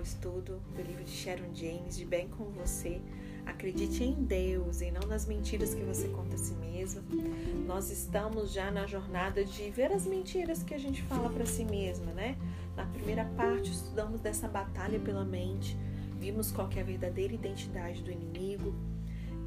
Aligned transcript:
ao 0.00 0.02
estudo 0.02 0.62
do 0.74 0.82
livro 0.82 1.04
de 1.04 1.10
Sharon 1.10 1.54
James, 1.54 1.94
de 1.94 2.06
Bem 2.06 2.26
com 2.28 2.44
Você. 2.52 3.02
Acredite 3.44 4.02
em 4.02 4.14
Deus 4.14 4.80
e 4.80 4.90
não 4.90 5.06
nas 5.06 5.26
mentiras 5.26 5.74
que 5.74 5.82
você 5.82 6.08
conta 6.08 6.36
a 6.36 6.38
si 6.38 6.54
mesma. 6.54 7.02
Nós 7.66 7.90
estamos 7.90 8.50
já 8.50 8.70
na 8.70 8.86
jornada 8.86 9.44
de 9.44 9.70
ver 9.70 9.92
as 9.92 10.06
mentiras 10.06 10.62
que 10.62 10.72
a 10.72 10.78
gente 10.78 11.02
fala 11.02 11.28
para 11.28 11.44
si 11.44 11.66
mesma, 11.66 12.12
né? 12.12 12.38
Na 12.74 12.86
primeira 12.86 13.26
parte, 13.36 13.70
estudamos 13.70 14.22
dessa 14.22 14.48
batalha 14.48 14.98
pela 14.98 15.24
mente, 15.24 15.76
vimos 16.18 16.50
qual 16.50 16.70
é 16.74 16.80
a 16.80 16.84
verdadeira 16.84 17.34
identidade 17.34 18.02
do 18.02 18.10
inimigo, 18.10 18.74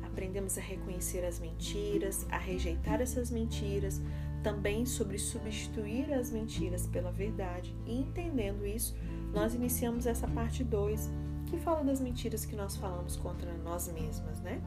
aprendemos 0.03 0.55
a 0.59 0.61
reconhecer 0.61 1.25
as 1.25 1.39
mentiras, 1.39 2.27
a 2.29 2.37
rejeitar 2.37 3.01
essas 3.01 3.31
mentiras, 3.31 3.99
também 4.43 4.85
sobre 4.85 5.17
substituir 5.17 6.13
as 6.13 6.29
mentiras 6.29 6.85
pela 6.85 7.11
verdade. 7.11 7.73
E 7.87 7.97
entendendo 7.97 8.67
isso, 8.67 8.95
nós 9.33 9.55
iniciamos 9.55 10.05
essa 10.05 10.27
parte 10.27 10.63
2, 10.63 11.09
que 11.47 11.57
fala 11.57 11.83
das 11.83 11.99
mentiras 11.99 12.45
que 12.45 12.55
nós 12.55 12.75
falamos 12.75 13.15
contra 13.15 13.51
nós 13.57 13.91
mesmas, 13.91 14.39
né? 14.41 14.61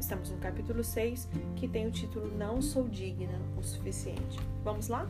Estamos 0.00 0.30
no 0.30 0.38
capítulo 0.38 0.82
6, 0.82 1.28
que 1.56 1.66
tem 1.66 1.88
o 1.88 1.90
título 1.90 2.32
Não 2.36 2.62
Sou 2.62 2.88
Digna 2.88 3.38
o 3.58 3.62
Suficiente. 3.62 4.38
Vamos 4.62 4.86
lá? 4.88 5.08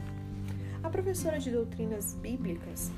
A 0.83 0.89
professora 0.89 1.39
de 1.39 1.51
doutrinas 1.51 2.15
bíblicas, 2.15 2.91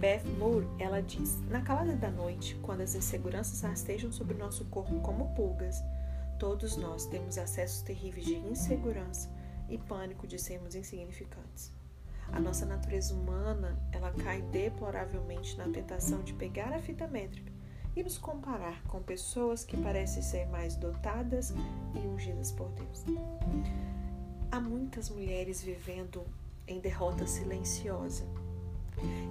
Beth 0.00 0.24
Moore, 0.38 0.66
ela 0.78 1.00
diz: 1.00 1.40
Na 1.48 1.62
calada 1.62 1.94
da 1.94 2.10
noite, 2.10 2.56
quando 2.60 2.80
as 2.80 2.96
inseguranças 2.96 3.60
rastejam 3.62 4.10
sobre 4.10 4.34
o 4.34 4.38
nosso 4.38 4.64
corpo 4.66 5.00
como 5.00 5.34
pulgas, 5.34 5.82
todos 6.38 6.76
nós 6.76 7.06
temos 7.06 7.38
acessos 7.38 7.82
terríveis 7.82 8.26
de 8.26 8.36
insegurança 8.36 9.30
e 9.68 9.78
pânico 9.78 10.26
de 10.26 10.38
sermos 10.38 10.74
insignificantes. 10.74 11.77
A 12.32 12.40
nossa 12.40 12.66
natureza 12.66 13.14
humana, 13.14 13.78
ela 13.92 14.12
cai 14.12 14.42
deploravelmente 14.42 15.56
na 15.56 15.68
tentação 15.68 16.22
de 16.22 16.32
pegar 16.34 16.72
a 16.72 16.80
fita 16.80 17.06
métrica 17.06 17.52
e 17.96 18.02
nos 18.02 18.18
comparar 18.18 18.82
com 18.84 19.02
pessoas 19.02 19.64
que 19.64 19.76
parecem 19.76 20.22
ser 20.22 20.46
mais 20.46 20.76
dotadas 20.76 21.52
e 21.94 21.98
ungidas 22.06 22.52
por 22.52 22.68
Deus. 22.70 23.04
Há 24.50 24.60
muitas 24.60 25.10
mulheres 25.10 25.62
vivendo 25.62 26.24
em 26.66 26.78
derrota 26.80 27.26
silenciosa. 27.26 28.24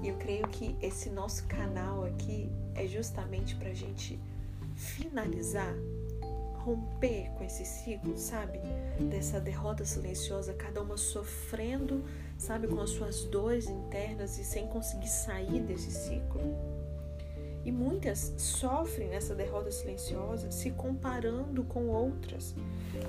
E 0.01 0.07
eu 0.07 0.17
creio 0.17 0.47
que 0.47 0.75
esse 0.81 1.09
nosso 1.09 1.45
canal 1.45 2.03
aqui 2.05 2.51
é 2.75 2.87
justamente 2.87 3.55
para 3.55 3.69
a 3.69 3.73
gente 3.73 4.19
finalizar 4.75 5.73
romper 6.67 7.29
com 7.37 7.45
esse 7.45 7.63
ciclo, 7.63 8.17
sabe? 8.17 8.59
Dessa 9.09 9.39
derrota 9.39 9.85
silenciosa, 9.85 10.53
cada 10.53 10.81
uma 10.81 10.97
sofrendo, 10.97 12.03
sabe, 12.37 12.67
com 12.67 12.81
as 12.81 12.89
suas 12.89 13.23
dores 13.23 13.69
internas 13.69 14.37
e 14.37 14.43
sem 14.43 14.67
conseguir 14.67 15.07
sair 15.07 15.61
desse 15.61 15.91
ciclo. 15.91 16.41
E 17.63 17.71
muitas 17.71 18.33
sofrem 18.37 19.09
nessa 19.09 19.33
derrota 19.33 19.71
silenciosa 19.71 20.51
se 20.51 20.71
comparando 20.71 21.63
com 21.63 21.87
outras 21.87 22.53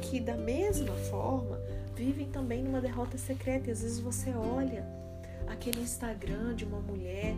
que, 0.02 0.20
da 0.20 0.36
mesma 0.36 0.94
forma, 0.94 1.60
vivem 1.96 2.28
também 2.28 2.62
numa 2.62 2.80
derrota 2.80 3.18
secreta. 3.18 3.70
E 3.70 3.72
às 3.72 3.82
vezes 3.82 3.98
você 3.98 4.30
olha 4.30 4.86
aquele 5.48 5.80
Instagram 5.80 6.54
de 6.54 6.64
uma 6.64 6.80
mulher 6.80 7.34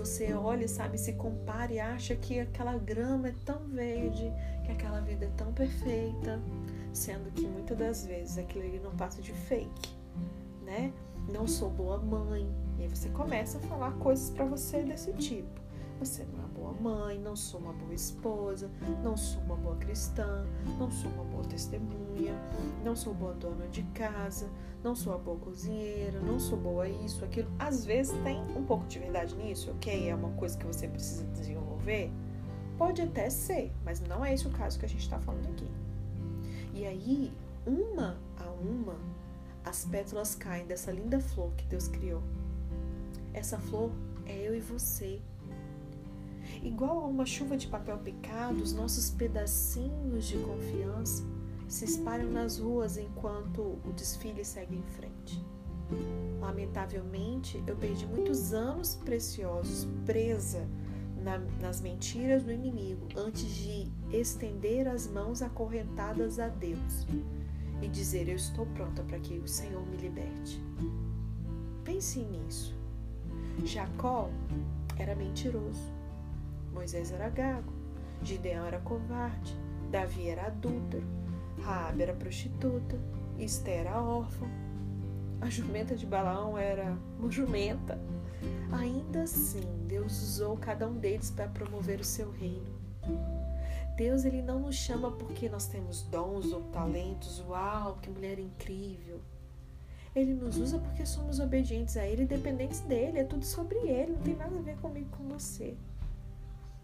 você 0.00 0.32
olha, 0.32 0.66
sabe, 0.66 0.98
se 0.98 1.12
compara 1.12 1.72
e 1.72 1.78
acha 1.78 2.16
que 2.16 2.40
aquela 2.40 2.76
grama 2.78 3.28
é 3.28 3.34
tão 3.44 3.58
verde, 3.68 4.32
que 4.64 4.72
aquela 4.72 5.00
vida 5.00 5.26
é 5.26 5.30
tão 5.36 5.52
perfeita, 5.52 6.40
sendo 6.92 7.30
que 7.32 7.46
muitas 7.46 7.76
das 7.76 8.06
vezes 8.06 8.38
aquilo 8.38 8.64
ali 8.64 8.80
não 8.80 8.96
passa 8.96 9.20
de 9.20 9.32
fake, 9.32 9.94
né? 10.64 10.92
Não 11.30 11.46
sou 11.46 11.70
boa 11.70 11.98
mãe. 11.98 12.48
E 12.78 12.84
aí 12.84 12.88
você 12.88 13.10
começa 13.10 13.58
a 13.58 13.60
falar 13.62 13.92
coisas 13.98 14.30
para 14.30 14.44
você 14.46 14.82
desse 14.82 15.12
tipo. 15.12 15.60
Você 16.00 16.24
não 16.24 16.38
é 16.38 16.38
uma 16.38 16.48
boa 16.48 16.72
mãe, 16.72 17.18
não 17.18 17.36
sou 17.36 17.60
uma 17.60 17.74
boa 17.74 17.92
esposa, 17.92 18.70
não 19.04 19.18
sou 19.18 19.42
uma 19.42 19.56
boa 19.56 19.76
cristã, 19.76 20.46
não 20.78 20.90
sou 20.90 21.10
uma 21.10 21.24
boa 21.24 21.44
testemunha, 21.44 22.34
não 22.82 22.96
sou 22.96 23.12
boa 23.12 23.34
dona 23.34 23.68
de 23.68 23.82
casa, 23.92 24.48
não 24.82 24.96
sou 24.96 25.12
uma 25.12 25.18
boa 25.18 25.38
cozinheira, 25.38 26.18
não 26.20 26.40
sou 26.40 26.56
boa 26.56 26.88
isso, 26.88 27.22
aquilo. 27.22 27.50
Às 27.58 27.84
vezes 27.84 28.16
tem 28.22 28.40
um 28.56 28.64
pouco 28.64 28.86
de 28.86 28.98
verdade 28.98 29.36
nisso, 29.36 29.70
ok? 29.72 30.08
É 30.08 30.14
uma 30.14 30.30
coisa 30.30 30.56
que 30.56 30.64
você 30.64 30.88
precisa 30.88 31.26
desenvolver. 31.26 32.10
Pode 32.78 33.02
até 33.02 33.28
ser, 33.28 33.70
mas 33.84 34.00
não 34.00 34.24
é 34.24 34.32
esse 34.32 34.48
o 34.48 34.50
caso 34.52 34.78
que 34.78 34.86
a 34.86 34.88
gente 34.88 35.02
está 35.02 35.18
falando 35.18 35.50
aqui. 35.50 35.70
E 36.72 36.86
aí, 36.86 37.30
uma 37.66 38.16
a 38.38 38.50
uma, 38.52 38.96
as 39.66 39.84
pétalas 39.84 40.34
caem 40.34 40.66
dessa 40.66 40.90
linda 40.90 41.20
flor 41.20 41.52
que 41.58 41.66
Deus 41.66 41.88
criou. 41.88 42.22
Essa 43.34 43.58
flor 43.58 43.90
é 44.24 44.34
eu 44.48 44.54
e 44.54 44.60
você. 44.60 45.20
Igual 46.62 47.00
a 47.00 47.06
uma 47.06 47.24
chuva 47.24 47.56
de 47.56 47.66
papel 47.66 47.98
picado, 47.98 48.62
os 48.62 48.72
nossos 48.72 49.10
pedacinhos 49.10 50.26
de 50.26 50.36
confiança 50.38 51.24
se 51.66 51.84
espalham 51.84 52.30
nas 52.30 52.58
ruas 52.58 52.98
enquanto 52.98 53.78
o 53.84 53.92
desfile 53.94 54.44
segue 54.44 54.76
em 54.76 54.82
frente. 54.82 55.42
Lamentavelmente, 56.40 57.62
eu 57.66 57.76
perdi 57.76 58.06
muitos 58.06 58.52
anos 58.52 58.94
preciosos 58.96 59.88
presa 60.04 60.68
na, 61.22 61.38
nas 61.60 61.80
mentiras 61.80 62.42
do 62.42 62.52
inimigo 62.52 63.06
antes 63.16 63.46
de 63.54 63.90
estender 64.12 64.88
as 64.88 65.06
mãos 65.06 65.42
acorrentadas 65.42 66.38
a 66.38 66.48
Deus 66.48 67.06
e 67.82 67.88
dizer: 67.88 68.28
Eu 68.28 68.36
estou 68.36 68.66
pronta 68.66 69.02
para 69.02 69.18
que 69.18 69.38
o 69.38 69.48
Senhor 69.48 69.84
me 69.86 69.96
liberte. 69.96 70.60
Pense 71.84 72.20
nisso. 72.20 72.74
Jacó 73.64 74.30
era 74.98 75.14
mentiroso, 75.14 75.92
Moisés 76.80 77.12
era 77.12 77.28
gago, 77.28 77.70
Gideão 78.22 78.64
era 78.64 78.80
covarde, 78.80 79.54
Davi 79.90 80.30
era 80.30 80.46
adúltero, 80.46 81.06
Raabe 81.58 82.04
era 82.04 82.14
prostituta, 82.14 82.98
Esther 83.38 83.80
era 83.80 84.00
órfã, 84.00 84.46
a 85.42 85.50
jumenta 85.50 85.94
de 85.94 86.06
Balaão 86.06 86.56
era 86.56 86.96
uma 87.18 87.30
jumenta. 87.30 87.98
Ainda 88.72 89.24
assim, 89.24 89.60
Deus 89.86 90.22
usou 90.22 90.56
cada 90.56 90.88
um 90.88 90.94
deles 90.94 91.30
para 91.30 91.48
promover 91.48 92.00
o 92.00 92.04
seu 92.04 92.30
reino. 92.30 92.80
Deus 93.94 94.24
ele 94.24 94.40
não 94.40 94.60
nos 94.60 94.76
chama 94.76 95.10
porque 95.10 95.50
nós 95.50 95.66
temos 95.66 96.00
dons 96.04 96.50
ou 96.50 96.62
talentos, 96.70 97.44
uau, 97.46 97.98
que 98.00 98.08
mulher 98.08 98.38
incrível. 98.38 99.20
Ele 100.16 100.32
nos 100.32 100.56
usa 100.56 100.78
porque 100.78 101.04
somos 101.04 101.40
obedientes 101.40 101.98
a 101.98 102.06
Ele, 102.06 102.24
dependentes 102.24 102.80
dele, 102.80 103.18
é 103.18 103.24
tudo 103.24 103.44
sobre 103.44 103.76
Ele, 103.80 104.12
não 104.12 104.22
tem 104.22 104.34
nada 104.34 104.56
a 104.56 104.62
ver 104.62 104.78
comigo 104.78 105.10
com 105.10 105.28
você. 105.28 105.76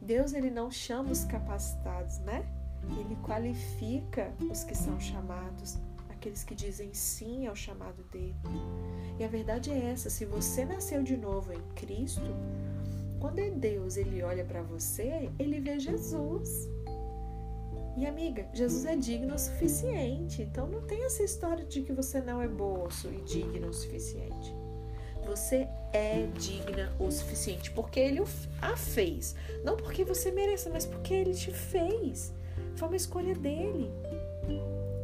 Deus 0.00 0.32
ele 0.32 0.50
não 0.50 0.70
chama 0.70 1.10
os 1.10 1.24
capacitados, 1.24 2.18
né? 2.18 2.46
Ele 2.98 3.16
qualifica 3.16 4.32
os 4.50 4.62
que 4.62 4.76
são 4.76 5.00
chamados, 5.00 5.78
aqueles 6.08 6.44
que 6.44 6.54
dizem 6.54 6.92
sim 6.92 7.46
ao 7.46 7.56
chamado 7.56 8.02
dele. 8.12 8.34
E 9.18 9.24
a 9.24 9.28
verdade 9.28 9.70
é 9.70 9.90
essa: 9.90 10.08
se 10.08 10.24
você 10.24 10.64
nasceu 10.64 11.02
de 11.02 11.16
novo 11.16 11.52
em 11.52 11.62
Cristo, 11.74 12.34
quando 13.20 13.38
é 13.38 13.50
Deus 13.50 13.96
ele 13.96 14.22
olha 14.22 14.44
para 14.44 14.62
você, 14.62 15.30
ele 15.38 15.60
vê 15.60 15.78
Jesus. 15.78 16.68
E 17.96 18.04
amiga, 18.04 18.46
Jesus 18.52 18.84
é 18.84 18.94
digno 18.94 19.34
o 19.34 19.38
suficiente. 19.38 20.42
Então 20.42 20.68
não 20.68 20.82
tem 20.82 21.02
essa 21.04 21.22
história 21.22 21.64
de 21.64 21.82
que 21.82 21.92
você 21.92 22.20
não 22.20 22.42
é 22.42 22.46
boa 22.46 22.88
e 23.06 23.22
digno 23.22 23.68
o 23.68 23.72
suficiente. 23.72 24.54
Você 25.26 25.68
é 25.92 26.26
digna 26.38 26.92
o 26.98 27.10
suficiente 27.10 27.70
porque 27.70 27.98
ele 27.98 28.22
a 28.62 28.76
fez. 28.76 29.34
Não 29.64 29.76
porque 29.76 30.04
você 30.04 30.30
mereça, 30.30 30.70
mas 30.70 30.86
porque 30.86 31.12
ele 31.12 31.34
te 31.34 31.50
fez. 31.50 32.32
Foi 32.76 32.88
uma 32.88 32.96
escolha 32.96 33.34
dele. 33.34 33.90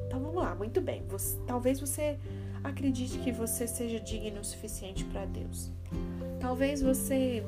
Então 0.06 0.20
vamos 0.20 0.43
lá, 0.43 0.55
muito 0.55 0.81
bem. 0.81 1.02
Você, 1.08 1.37
talvez 1.46 1.81
você 1.81 2.19
acredite 2.62 3.19
que 3.19 3.32
você 3.32 3.67
seja 3.67 3.99
digno 3.99 4.41
o 4.41 4.44
suficiente 4.44 5.05
para 5.06 5.25
Deus. 5.25 5.70
Talvez 6.41 6.82
você 6.82 7.44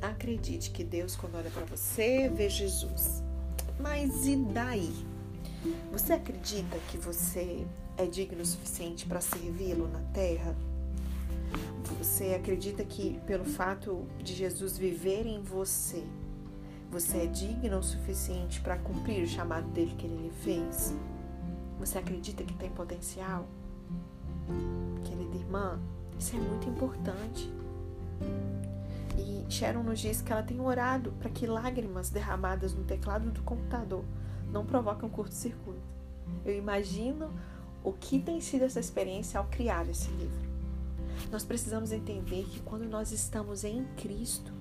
acredite 0.00 0.70
que 0.70 0.82
Deus, 0.82 1.14
quando 1.16 1.36
olha 1.36 1.50
para 1.50 1.64
você, 1.64 2.28
vê 2.28 2.48
Jesus. 2.48 3.22
Mas 3.78 4.26
e 4.26 4.36
daí? 4.36 4.92
Você 5.92 6.14
acredita 6.14 6.76
que 6.90 6.96
você 6.96 7.64
é 7.96 8.06
digno 8.06 8.42
o 8.42 8.46
suficiente 8.46 9.06
para 9.06 9.20
servi-lo 9.20 9.88
na 9.88 10.00
terra? 10.12 10.56
Você 11.98 12.34
acredita 12.34 12.84
que 12.84 13.18
pelo 13.26 13.44
fato 13.44 14.06
de 14.22 14.34
Jesus 14.34 14.78
viver 14.78 15.26
em 15.26 15.42
você, 15.42 16.04
você 16.90 17.18
é 17.18 17.26
digno 17.26 17.78
o 17.78 17.82
suficiente 17.82 18.60
para 18.60 18.76
cumprir 18.76 19.24
o 19.24 19.26
chamado 19.26 19.68
dele 19.68 19.94
que 19.96 20.06
ele 20.06 20.24
lhe 20.24 20.30
fez? 20.30 20.94
Você 21.78 21.98
acredita 21.98 22.44
que 22.44 22.54
tem 22.54 22.70
potencial? 22.70 23.46
Querida 25.04 25.36
irmã, 25.36 25.80
isso 26.18 26.36
é 26.36 26.38
muito 26.38 26.68
importante. 26.68 27.52
E 29.16 29.44
Sharon 29.50 29.82
nos 29.82 30.00
diz 30.00 30.20
que 30.22 30.32
ela 30.32 30.42
tem 30.42 30.60
orado 30.60 31.12
para 31.12 31.30
que 31.30 31.46
lágrimas 31.46 32.10
derramadas 32.10 32.74
no 32.74 32.84
teclado 32.84 33.30
do 33.30 33.42
computador 33.42 34.04
não 34.50 34.64
provoquem 34.64 35.08
um 35.08 35.12
curto-circuito. 35.12 35.80
Eu 36.44 36.56
imagino 36.56 37.30
o 37.82 37.92
que 37.92 38.18
tem 38.18 38.40
sido 38.40 38.64
essa 38.64 38.80
experiência 38.80 39.40
ao 39.40 39.46
criar 39.46 39.88
esse 39.88 40.10
livro. 40.10 40.41
Nós 41.30 41.44
precisamos 41.44 41.92
entender 41.92 42.44
que 42.44 42.60
quando 42.60 42.84
nós 42.84 43.12
estamos 43.12 43.64
em 43.64 43.84
Cristo, 43.96 44.52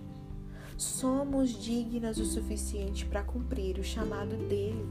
somos 0.78 1.50
dignas 1.62 2.18
o 2.18 2.26
suficiente 2.26 3.06
para 3.06 3.24
cumprir 3.24 3.78
o 3.78 3.84
chamado 3.84 4.36
dele. 4.48 4.86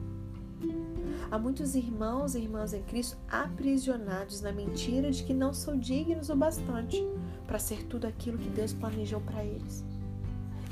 Há 1.30 1.38
muitos 1.38 1.74
irmãos 1.74 2.34
e 2.34 2.40
irmãs 2.40 2.74
em 2.74 2.82
Cristo 2.82 3.16
aprisionados 3.28 4.40
na 4.40 4.52
mentira 4.52 5.10
de 5.10 5.24
que 5.24 5.32
não 5.32 5.54
são 5.54 5.78
dignos 5.78 6.28
o 6.28 6.36
bastante 6.36 7.02
para 7.46 7.58
ser 7.58 7.84
tudo 7.86 8.06
aquilo 8.06 8.38
que 8.38 8.48
Deus 8.48 8.72
planejou 8.72 9.20
para 9.20 9.44
eles. 9.44 9.84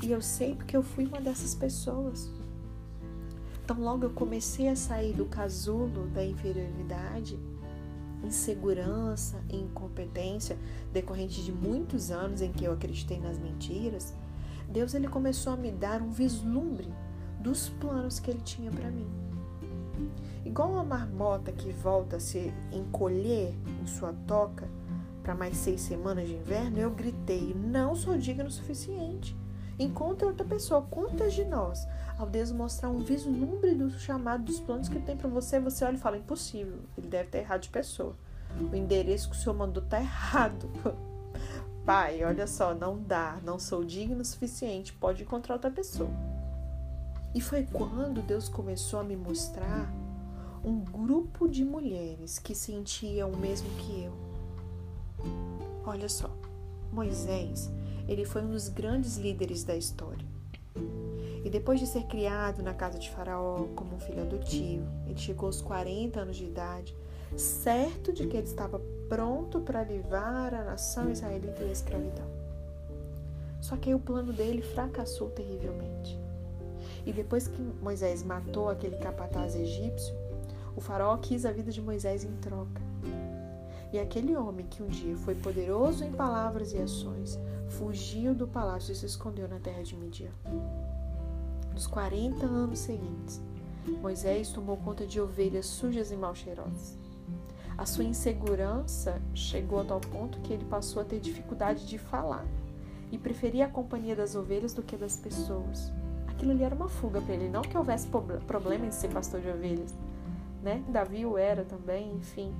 E 0.01 0.11
eu 0.11 0.21
sei 0.21 0.55
porque 0.55 0.77
eu 0.77 0.83
fui 0.83 1.05
uma 1.05 1.19
dessas 1.19 1.53
pessoas. 1.55 2.29
Então, 3.63 3.79
logo 3.79 4.05
eu 4.05 4.09
comecei 4.11 4.67
a 4.67 4.75
sair 4.75 5.13
do 5.13 5.25
casulo 5.25 6.07
da 6.07 6.25
inferioridade, 6.25 7.37
insegurança 8.23 9.43
e 9.49 9.57
incompetência 9.57 10.57
decorrente 10.91 11.43
de 11.43 11.51
muitos 11.51 12.11
anos 12.11 12.41
em 12.41 12.51
que 12.51 12.65
eu 12.65 12.73
acreditei 12.73 13.19
nas 13.19 13.37
mentiras. 13.37 14.13
Deus 14.67 14.93
ele 14.93 15.07
começou 15.07 15.53
a 15.53 15.57
me 15.57 15.71
dar 15.71 16.01
um 16.01 16.11
vislumbre 16.11 16.93
dos 17.39 17.69
planos 17.69 18.19
que 18.19 18.29
ele 18.29 18.41
tinha 18.41 18.71
para 18.71 18.91
mim. 18.91 19.07
Igual 20.45 20.71
uma 20.71 20.83
marmota 20.83 21.51
que 21.51 21.71
volta 21.71 22.17
a 22.17 22.19
se 22.19 22.53
encolher 22.71 23.53
em 23.81 23.85
sua 23.85 24.13
toca 24.27 24.67
para 25.23 25.35
mais 25.35 25.57
seis 25.57 25.81
semanas 25.81 26.27
de 26.27 26.35
inverno, 26.35 26.79
eu 26.79 26.91
gritei: 26.91 27.53
não 27.53 27.95
sou 27.95 28.17
digno 28.17 28.45
o 28.45 28.51
suficiente. 28.51 29.35
Encontre 29.79 30.27
outra 30.27 30.45
pessoa. 30.45 30.81
Quantas 30.81 31.33
de 31.33 31.45
nós, 31.45 31.87
ao 32.17 32.27
Deus 32.27 32.51
mostrar 32.51 32.89
um 32.89 32.99
vislumbre 32.99 33.73
do 33.73 33.89
chamado, 33.89 34.43
dos 34.43 34.59
planos 34.59 34.89
que 34.89 34.97
ele 34.97 35.05
tem 35.05 35.15
para 35.15 35.29
você, 35.29 35.57
você 35.59 35.85
olha 35.85 35.95
e 35.95 35.99
fala: 35.99 36.17
impossível, 36.17 36.79
ele 36.97 37.07
deve 37.07 37.29
ter 37.29 37.39
errado 37.39 37.61
de 37.61 37.69
pessoa. 37.69 38.15
O 38.71 38.75
endereço 38.75 39.29
que 39.29 39.35
o 39.35 39.39
senhor 39.39 39.55
mandou 39.55 39.81
tá 39.81 39.99
errado. 39.99 40.69
Pai, 41.85 42.23
olha 42.23 42.45
só, 42.45 42.75
não 42.75 43.01
dá, 43.01 43.39
não 43.43 43.57
sou 43.57 43.83
digno 43.83 44.21
o 44.21 44.25
suficiente, 44.25 44.93
pode 44.93 45.23
encontrar 45.23 45.55
outra 45.55 45.71
pessoa. 45.71 46.09
E 47.33 47.39
foi 47.39 47.65
quando 47.65 48.21
Deus 48.21 48.49
começou 48.49 48.99
a 48.99 49.03
me 49.03 49.15
mostrar 49.15 49.91
um 50.63 50.79
grupo 50.81 51.47
de 51.47 51.63
mulheres 51.63 52.37
que 52.37 52.53
sentiam 52.53 53.31
o 53.31 53.37
mesmo 53.37 53.69
que 53.77 54.03
eu. 54.03 54.13
Olha 55.85 56.09
só, 56.09 56.29
Moisés, 56.91 57.71
ele 58.09 58.25
foi 58.25 58.41
um 58.41 58.49
dos 58.49 58.67
grandes 58.67 59.17
líderes 59.17 59.63
da 59.63 59.75
história. 59.75 60.25
E 61.45 61.49
depois 61.49 61.79
de 61.79 61.85
ser 61.85 62.03
criado 62.05 62.63
na 62.63 62.73
casa 62.73 62.97
de 62.97 63.07
Faraó 63.11 63.65
como 63.75 63.95
um 63.95 63.99
filho 63.99 64.23
adotivo, 64.23 64.85
ele 65.07 65.19
chegou 65.19 65.45
aos 65.45 65.61
40 65.61 66.19
anos 66.19 66.35
de 66.35 66.45
idade, 66.45 66.95
certo 67.37 68.11
de 68.11 68.25
que 68.25 68.35
ele 68.35 68.47
estava 68.47 68.81
pronto 69.07 69.61
para 69.61 69.83
livrar 69.83 70.55
a 70.55 70.63
nação 70.63 71.11
israelita 71.11 71.63
da 71.63 71.71
escravidão. 71.71 72.27
Só 73.61 73.77
que 73.77 73.89
aí 73.89 73.95
o 73.95 73.99
plano 73.99 74.33
dele 74.33 74.63
fracassou 74.63 75.29
terrivelmente. 75.29 76.19
E 77.05 77.13
depois 77.13 77.47
que 77.47 77.61
Moisés 77.61 78.23
matou 78.23 78.69
aquele 78.69 78.97
capataz 78.97 79.55
egípcio, 79.55 80.15
o 80.75 80.81
faraó 80.81 81.15
quis 81.17 81.45
a 81.45 81.51
vida 81.51 81.71
de 81.71 81.81
Moisés 81.81 82.23
em 82.23 82.35
troca. 82.37 82.81
E 83.93 83.99
aquele 83.99 84.35
homem 84.35 84.65
que 84.65 84.81
um 84.81 84.87
dia 84.87 85.15
foi 85.17 85.35
poderoso 85.35 86.03
em 86.03 86.11
palavras 86.11 86.73
e 86.73 86.77
ações, 86.77 87.39
fugiu 87.69 88.33
do 88.33 88.47
palácio 88.47 88.91
e 88.91 88.95
se 88.95 89.05
escondeu 89.05 89.47
na 89.47 89.59
terra 89.59 89.83
de 89.83 89.95
Midian. 89.95 90.31
Nos 91.73 91.87
40 91.87 92.45
anos 92.45 92.79
seguintes, 92.79 93.41
Moisés 94.01 94.49
tomou 94.49 94.77
conta 94.77 95.05
de 95.05 95.21
ovelhas 95.21 95.65
sujas 95.65 96.11
e 96.11 96.15
mal 96.15 96.35
cheirosas. 96.35 96.97
A 97.77 97.85
sua 97.85 98.03
insegurança 98.03 99.21
chegou 99.33 99.79
a 99.79 99.85
tal 99.85 100.01
ponto 100.01 100.39
que 100.41 100.51
ele 100.51 100.65
passou 100.65 101.01
a 101.01 101.05
ter 101.05 101.19
dificuldade 101.19 101.87
de 101.87 101.97
falar 101.97 102.45
e 103.11 103.17
preferia 103.17 103.65
a 103.65 103.69
companhia 103.69 104.15
das 104.15 104.35
ovelhas 104.35 104.73
do 104.73 104.83
que 104.83 104.97
das 104.97 105.15
pessoas. 105.15 105.91
Aquilo 106.27 106.51
ali 106.51 106.63
era 106.63 106.75
uma 106.75 106.89
fuga 106.89 107.21
para 107.21 107.33
ele, 107.33 107.47
não 107.47 107.61
que 107.61 107.77
houvesse 107.77 108.07
problema 108.45 108.85
em 108.85 108.91
ser 108.91 109.09
pastor 109.09 109.39
de 109.39 109.49
ovelhas, 109.49 109.93
né? 110.61 110.83
Davi 110.89 111.25
o 111.25 111.37
era 111.37 111.63
também, 111.63 112.13
enfim. 112.13 112.53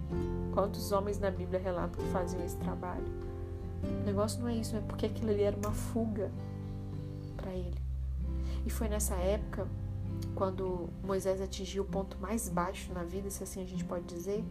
Quantos 0.53 0.91
homens 0.91 1.19
na 1.19 1.29
Bíblia 1.29 1.59
relatam 1.59 2.01
que 2.01 2.11
faziam 2.11 2.43
esse 2.45 2.55
trabalho? 2.57 3.03
O 3.83 4.05
negócio 4.05 4.41
não 4.41 4.47
é 4.47 4.55
isso, 4.55 4.75
é 4.75 4.81
porque 4.81 5.05
aquilo 5.05 5.31
ali 5.31 5.43
era 5.43 5.55
uma 5.55 5.71
fuga 5.71 6.31
para 7.35 7.51
ele. 7.51 7.77
E 8.65 8.69
foi 8.69 8.89
nessa 8.89 9.15
época, 9.15 9.67
quando 10.35 10.89
Moisés 11.03 11.41
atingiu 11.41 11.83
o 11.83 11.85
ponto 11.85 12.17
mais 12.19 12.49
baixo 12.49 12.93
na 12.93 13.03
vida, 13.03 13.29
se 13.29 13.43
assim 13.43 13.61
a 13.61 13.65
gente 13.65 13.85
pode 13.85 14.05
dizer, 14.05 14.43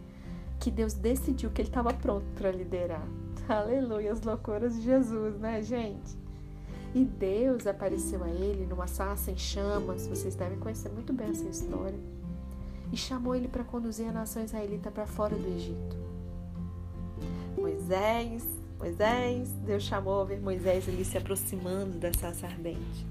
que 0.59 0.69
Deus 0.69 0.93
decidiu 0.93 1.49
que 1.51 1.61
ele 1.61 1.69
estava 1.69 1.93
pronto 1.93 2.25
para 2.35 2.51
liderar. 2.51 3.05
Aleluia, 3.47 4.11
as 4.11 4.21
loucuras 4.21 4.75
de 4.75 4.81
Jesus, 4.81 5.37
né, 5.39 5.61
gente? 5.61 6.17
E 6.93 7.05
Deus 7.05 7.67
apareceu 7.67 8.23
a 8.23 8.29
ele 8.29 8.65
numa 8.65 8.87
sarça 8.87 9.31
em 9.31 9.37
chamas, 9.37 10.07
vocês 10.07 10.35
devem 10.35 10.57
conhecer 10.57 10.89
muito 10.89 11.13
bem 11.13 11.29
essa 11.29 11.47
história 11.47 11.99
e 12.91 12.97
chamou 12.97 13.35
ele 13.35 13.47
para 13.47 13.63
conduzir 13.63 14.07
a 14.09 14.11
nação 14.11 14.43
israelita 14.43 14.89
para 14.89 15.05
fora 15.05 15.35
do 15.35 15.47
Egito. 15.47 15.97
Moisés, 17.57 18.43
Moisés, 18.79 19.51
Deus 19.65 19.83
chamou 19.83 20.21
a 20.21 20.23
ver 20.23 20.39
Moisés 20.39 20.87
ali 20.87 21.03
se 21.03 21.17
aproximando 21.17 21.99
da 21.99 22.13
sarça 22.13 22.47
ardente. 22.47 23.05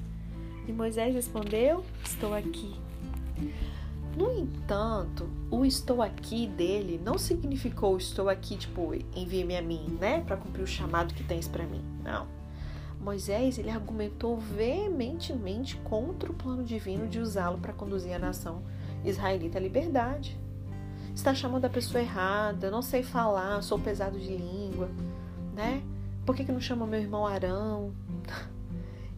E 0.66 0.72
Moisés 0.72 1.14
respondeu: 1.14 1.84
Estou 2.02 2.32
aqui. 2.32 2.74
No 4.16 4.32
entanto, 4.32 5.28
o 5.50 5.66
estou 5.66 6.02
aqui 6.02 6.46
dele 6.46 6.98
não 7.04 7.18
significou 7.18 7.98
estou 7.98 8.30
aqui, 8.30 8.56
tipo, 8.56 8.94
envie-me 9.14 9.56
a 9.56 9.62
mim, 9.62 9.98
né? 10.00 10.22
Para 10.22 10.38
cumprir 10.38 10.62
o 10.62 10.66
chamado 10.66 11.12
que 11.12 11.22
tens 11.22 11.46
para 11.46 11.66
mim. 11.66 11.84
Não. 12.02 12.26
Moisés, 12.98 13.58
ele 13.58 13.70
argumentou 13.70 14.38
veementemente 14.38 15.76
contra 15.84 16.32
o 16.32 16.34
plano 16.34 16.64
divino 16.64 17.06
de 17.06 17.20
usá-lo 17.20 17.58
para 17.58 17.74
conduzir 17.74 18.14
a 18.14 18.18
nação 18.18 18.62
israelita 19.04 19.58
liberdade. 19.58 20.36
Está 21.14 21.34
chamando 21.34 21.66
a 21.66 21.70
pessoa 21.70 22.02
errada, 22.02 22.70
não 22.70 22.82
sei 22.82 23.02
falar, 23.02 23.62
sou 23.62 23.78
pesado 23.78 24.18
de 24.18 24.36
língua, 24.36 24.88
né? 25.58 25.82
Por 26.24 26.36
que, 26.36 26.44
que 26.44 26.52
não 26.52 26.60
chama 26.60 26.86
meu 26.86 27.00
irmão 27.00 27.26
Arão? 27.26 27.92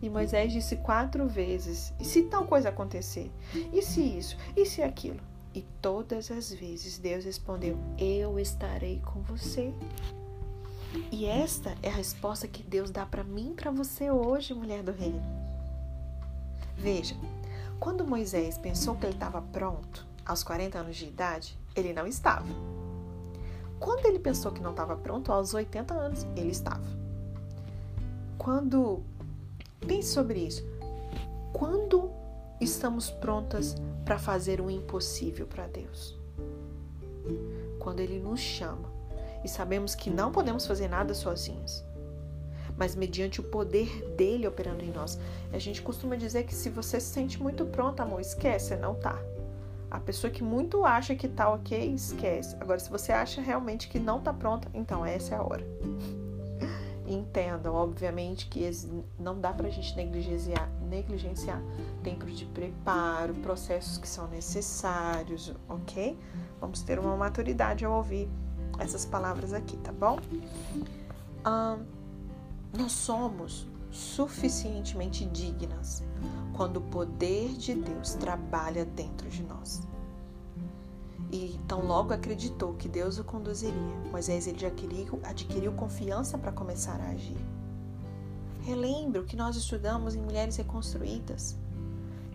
E 0.02 0.08
Moisés 0.08 0.50
disse 0.50 0.76
quatro 0.76 1.28
vezes: 1.28 1.92
e 2.00 2.04
se 2.06 2.22
tal 2.22 2.46
coisa 2.46 2.70
acontecer? 2.70 3.30
E 3.70 3.82
se 3.82 4.00
isso? 4.00 4.34
E 4.56 4.64
se 4.64 4.82
aquilo? 4.82 5.20
E 5.54 5.60
todas 5.82 6.30
as 6.30 6.50
vezes 6.50 6.98
Deus 6.98 7.26
respondeu: 7.26 7.76
Eu 7.98 8.38
estarei 8.38 8.98
com 9.04 9.20
você. 9.20 9.74
E 11.12 11.26
esta 11.26 11.76
é 11.82 11.90
a 11.90 11.94
resposta 11.94 12.48
que 12.48 12.62
Deus 12.62 12.90
dá 12.90 13.04
para 13.04 13.22
mim 13.22 13.50
e 13.50 13.54
para 13.54 13.70
você 13.70 14.10
hoje, 14.10 14.54
mulher 14.54 14.82
do 14.82 14.90
reino. 14.90 15.22
Veja, 16.74 17.14
quando 17.78 18.06
Moisés 18.06 18.56
pensou 18.56 18.96
que 18.96 19.04
ele 19.04 19.12
estava 19.12 19.42
pronto, 19.42 20.06
aos 20.24 20.42
40 20.42 20.78
anos 20.78 20.96
de 20.96 21.04
idade, 21.04 21.58
ele 21.76 21.92
não 21.92 22.06
estava. 22.06 22.48
Quando 23.80 24.06
ele 24.06 24.18
pensou 24.18 24.52
que 24.52 24.62
não 24.62 24.70
estava 24.70 24.94
pronto, 24.94 25.32
aos 25.32 25.54
80 25.54 25.94
anos, 25.94 26.26
ele 26.36 26.50
estava. 26.50 26.84
Quando. 28.38 29.02
Pense 29.80 30.12
sobre 30.12 30.40
isso. 30.40 30.62
Quando 31.52 32.10
estamos 32.60 33.10
prontas 33.10 33.74
para 34.04 34.18
fazer 34.18 34.60
o 34.60 34.70
impossível 34.70 35.46
para 35.46 35.66
Deus? 35.66 36.16
Quando 37.78 38.00
Ele 38.00 38.20
nos 38.20 38.40
chama 38.40 38.88
e 39.42 39.48
sabemos 39.48 39.94
que 39.94 40.10
não 40.10 40.30
podemos 40.30 40.66
fazer 40.66 40.88
nada 40.88 41.14
sozinhos 41.14 41.82
mas 42.80 42.94
mediante 42.94 43.40
o 43.40 43.42
poder 43.42 44.14
dele 44.16 44.46
operando 44.46 44.82
em 44.82 44.90
nós. 44.90 45.18
A 45.52 45.58
gente 45.58 45.82
costuma 45.82 46.16
dizer 46.16 46.44
que 46.44 46.54
se 46.54 46.70
você 46.70 46.98
se 46.98 47.12
sente 47.12 47.40
muito 47.40 47.66
pronta, 47.66 48.02
amor, 48.02 48.22
esquece, 48.22 48.74
não 48.74 48.94
tá. 48.94 49.18
A 49.90 49.98
pessoa 49.98 50.30
que 50.30 50.42
muito 50.42 50.84
acha 50.84 51.16
que 51.16 51.26
tá 51.26 51.52
ok, 51.52 51.92
esquece. 51.92 52.56
Agora, 52.60 52.78
se 52.78 52.88
você 52.88 53.12
acha 53.12 53.40
realmente 53.40 53.88
que 53.88 53.98
não 53.98 54.20
tá 54.20 54.32
pronta, 54.32 54.70
então 54.72 55.04
essa 55.04 55.34
é 55.34 55.38
a 55.38 55.42
hora. 55.42 55.66
Entendam, 57.08 57.74
obviamente, 57.74 58.46
que 58.46 58.70
não 59.18 59.40
dá 59.40 59.52
pra 59.52 59.68
gente 59.68 59.96
negligenciar, 59.96 60.70
negligenciar 60.88 61.60
tempos 62.04 62.38
de 62.38 62.44
preparo, 62.44 63.34
processos 63.34 63.98
que 63.98 64.08
são 64.08 64.28
necessários, 64.28 65.52
ok? 65.68 66.16
Vamos 66.60 66.82
ter 66.82 67.00
uma 67.00 67.16
maturidade 67.16 67.84
ao 67.84 67.94
ouvir 67.94 68.30
essas 68.78 69.04
palavras 69.04 69.52
aqui, 69.52 69.76
tá 69.78 69.90
bom? 69.90 70.20
Nós 72.78 72.92
somos 72.92 73.66
suficientemente 73.90 75.24
dignas 75.24 76.04
quando 76.60 76.76
o 76.76 76.82
poder 76.82 77.54
de 77.54 77.74
Deus 77.74 78.12
trabalha 78.12 78.84
dentro 78.84 79.30
de 79.30 79.42
nós. 79.42 79.80
E 81.32 81.54
então 81.54 81.86
logo 81.86 82.12
acreditou 82.12 82.74
que 82.74 82.86
Deus 82.86 83.18
o 83.18 83.24
conduziria. 83.24 83.96
Moisés 84.10 84.46
ele 84.46 84.66
adquiriu, 84.66 85.18
adquiriu 85.24 85.72
confiança 85.72 86.36
para 86.36 86.52
começar 86.52 87.00
a 87.00 87.12
agir. 87.12 87.42
Relembre 88.60 89.20
o 89.20 89.24
que 89.24 89.36
nós 89.36 89.56
estudamos 89.56 90.14
em 90.14 90.20
Mulheres 90.20 90.56
Reconstruídas. 90.56 91.56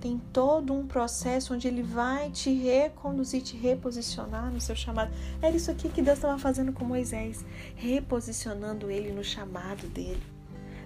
Tem 0.02 0.20
todo 0.34 0.74
um 0.74 0.88
processo 0.88 1.54
onde 1.54 1.68
ele 1.68 1.84
vai 1.84 2.32
te 2.32 2.52
reconduzir, 2.52 3.44
te 3.44 3.56
reposicionar 3.56 4.52
no 4.52 4.60
seu 4.60 4.76
chamado. 4.76 5.14
Era 5.40 5.56
isso 5.56 5.70
aqui 5.70 5.88
que 5.88 6.02
Deus 6.02 6.18
estava 6.18 6.40
fazendo 6.40 6.74
com 6.74 6.84
Moisés, 6.84 7.46
reposicionando 7.76 8.90
ele 8.90 9.12
no 9.12 9.24
chamado 9.24 9.86
dele. 9.90 10.35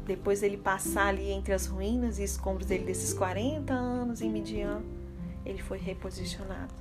Depois 0.10 0.42
ele 0.42 0.58
passar 0.58 1.10
ali 1.10 1.30
entre 1.30 1.54
as 1.54 1.68
ruínas 1.68 2.18
e 2.18 2.24
escombros 2.24 2.66
dele 2.66 2.84
desses 2.84 3.14
40 3.14 3.72
anos 3.72 4.22
em 4.22 4.32
Midian, 4.32 4.82
ele 5.46 5.62
foi 5.62 5.78
reposicionado. 5.78 6.74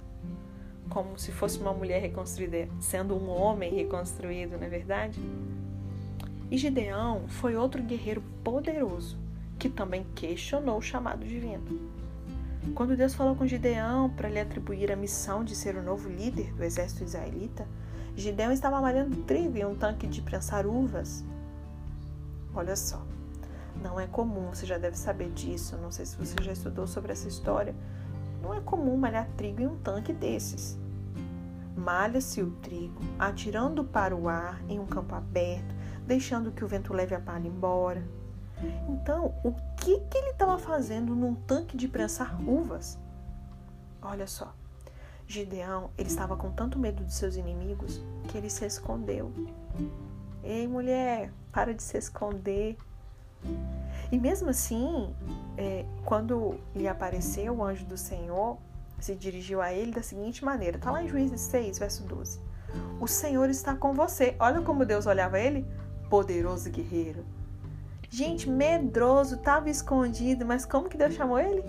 Como 0.88 1.18
se 1.18 1.30
fosse 1.30 1.58
uma 1.58 1.75
mulher 1.75 2.00
reconstruída, 2.00 2.66
sendo 2.80 3.14
um 3.14 3.28
homem 3.28 3.70
reconstruído, 3.75 4.56
não 4.56 4.64
é 4.64 4.70
verdade? 4.70 5.20
E 6.50 6.56
Gideão 6.56 7.28
foi 7.28 7.54
outro 7.54 7.82
guerreiro 7.82 8.23
poderoso 8.42 9.18
que 9.58 9.68
também 9.68 10.06
questionou 10.14 10.78
o 10.78 10.82
chamado 10.82 11.23
divino. 11.23 11.62
Quando 12.75 12.97
Deus 12.97 13.12
falou 13.12 13.37
com 13.37 13.47
Gideão 13.47 14.08
para 14.08 14.30
lhe 14.30 14.40
atribuir 14.40 14.90
a 14.90 14.97
missão 14.97 15.44
de 15.44 15.54
ser 15.54 15.76
o 15.76 15.82
novo 15.82 16.08
líder 16.08 16.54
do 16.54 16.64
exército 16.64 17.04
israelita, 17.04 17.68
Gideão 18.16 18.52
estava 18.52 18.80
malhando 18.80 19.23
trigo 19.25 19.58
em 19.58 19.66
um 19.66 19.75
tanque 19.75 20.06
de 20.06 20.23
prensar 20.23 20.66
uvas. 20.66 21.23
Olha 22.59 22.75
só, 22.75 23.00
não 23.81 24.00
é 24.00 24.09
comum, 24.09 24.49
você 24.49 24.67
já 24.67 24.79
deve 24.79 24.99
saber 24.99 25.31
disso, 25.31 25.77
não 25.77 25.93
sei 25.93 26.05
se 26.05 26.17
você 26.17 26.35
já 26.43 26.50
estudou 26.50 26.88
sobre 26.88 27.12
essa 27.12 27.29
história. 27.29 27.73
Não 28.43 28.53
é 28.53 28.61
comum 28.61 28.97
malhar 28.97 29.29
trigo 29.37 29.62
em 29.62 29.69
um 29.69 29.77
tanque 29.77 30.12
desses. 30.12 30.77
Malha-se 31.77 32.43
o 32.43 32.50
trigo, 32.57 33.00
atirando 33.17 33.85
para 33.85 34.17
o 34.17 34.29
ar 34.29 34.61
em 34.69 34.81
um 34.81 34.87
campo 34.87 35.15
aberto, 35.15 35.73
deixando 36.05 36.50
que 36.50 36.65
o 36.65 36.67
vento 36.67 36.93
leve 36.93 37.15
a 37.15 37.21
palha 37.21 37.47
embora. 37.47 38.03
Então, 38.88 39.37
o 39.45 39.53
que, 39.77 40.00
que 40.00 40.19
ele 40.19 40.31
estava 40.31 40.59
fazendo 40.59 41.15
num 41.15 41.37
tanque 41.37 41.77
de 41.77 41.87
prensar 41.87 42.43
uvas? 42.43 42.99
Olha 44.03 44.27
só, 44.27 44.53
Gideão, 45.29 45.91
ele 45.97 46.09
estava 46.09 46.37
com 46.37 46.50
tanto 46.50 46.77
medo 46.77 47.05
de 47.05 47.15
seus 47.15 47.37
inimigos 47.37 48.03
que 48.27 48.37
ele 48.37 48.50
se 48.50 48.67
escondeu. 48.67 49.33
Ei, 50.43 50.67
mulher, 50.67 51.33
para 51.52 51.75
de 51.75 51.83
se 51.83 51.97
esconder. 51.97 52.76
E 54.11 54.19
mesmo 54.19 54.49
assim, 54.49 55.14
é, 55.57 55.85
quando 56.05 56.59
lhe 56.75 56.88
apareceu 56.88 57.55
o 57.55 57.64
anjo 57.64 57.85
do 57.85 57.97
Senhor, 57.97 58.59
se 58.99 59.14
dirigiu 59.14 59.61
a 59.61 59.73
ele 59.73 59.93
da 59.93 60.02
seguinte 60.02 60.45
maneira: 60.45 60.76
está 60.76 60.90
lá 60.90 61.02
em 61.02 61.09
Juízes 61.09 61.40
6, 61.43 61.78
verso 61.78 62.02
12. 62.05 62.40
O 63.00 63.07
Senhor 63.07 63.49
está 63.49 63.75
com 63.75 63.93
você. 63.93 64.35
Olha 64.38 64.61
como 64.61 64.85
Deus 64.85 65.07
olhava 65.07 65.38
ele, 65.38 65.67
poderoso 66.11 66.71
guerreiro. 66.71 67.25
Gente, 68.11 68.49
medroso, 68.49 69.37
estava 69.37 69.69
escondido, 69.69 70.45
mas 70.45 70.64
como 70.64 70.88
que 70.88 70.97
Deus 70.97 71.14
chamou 71.14 71.38
ele? 71.38 71.62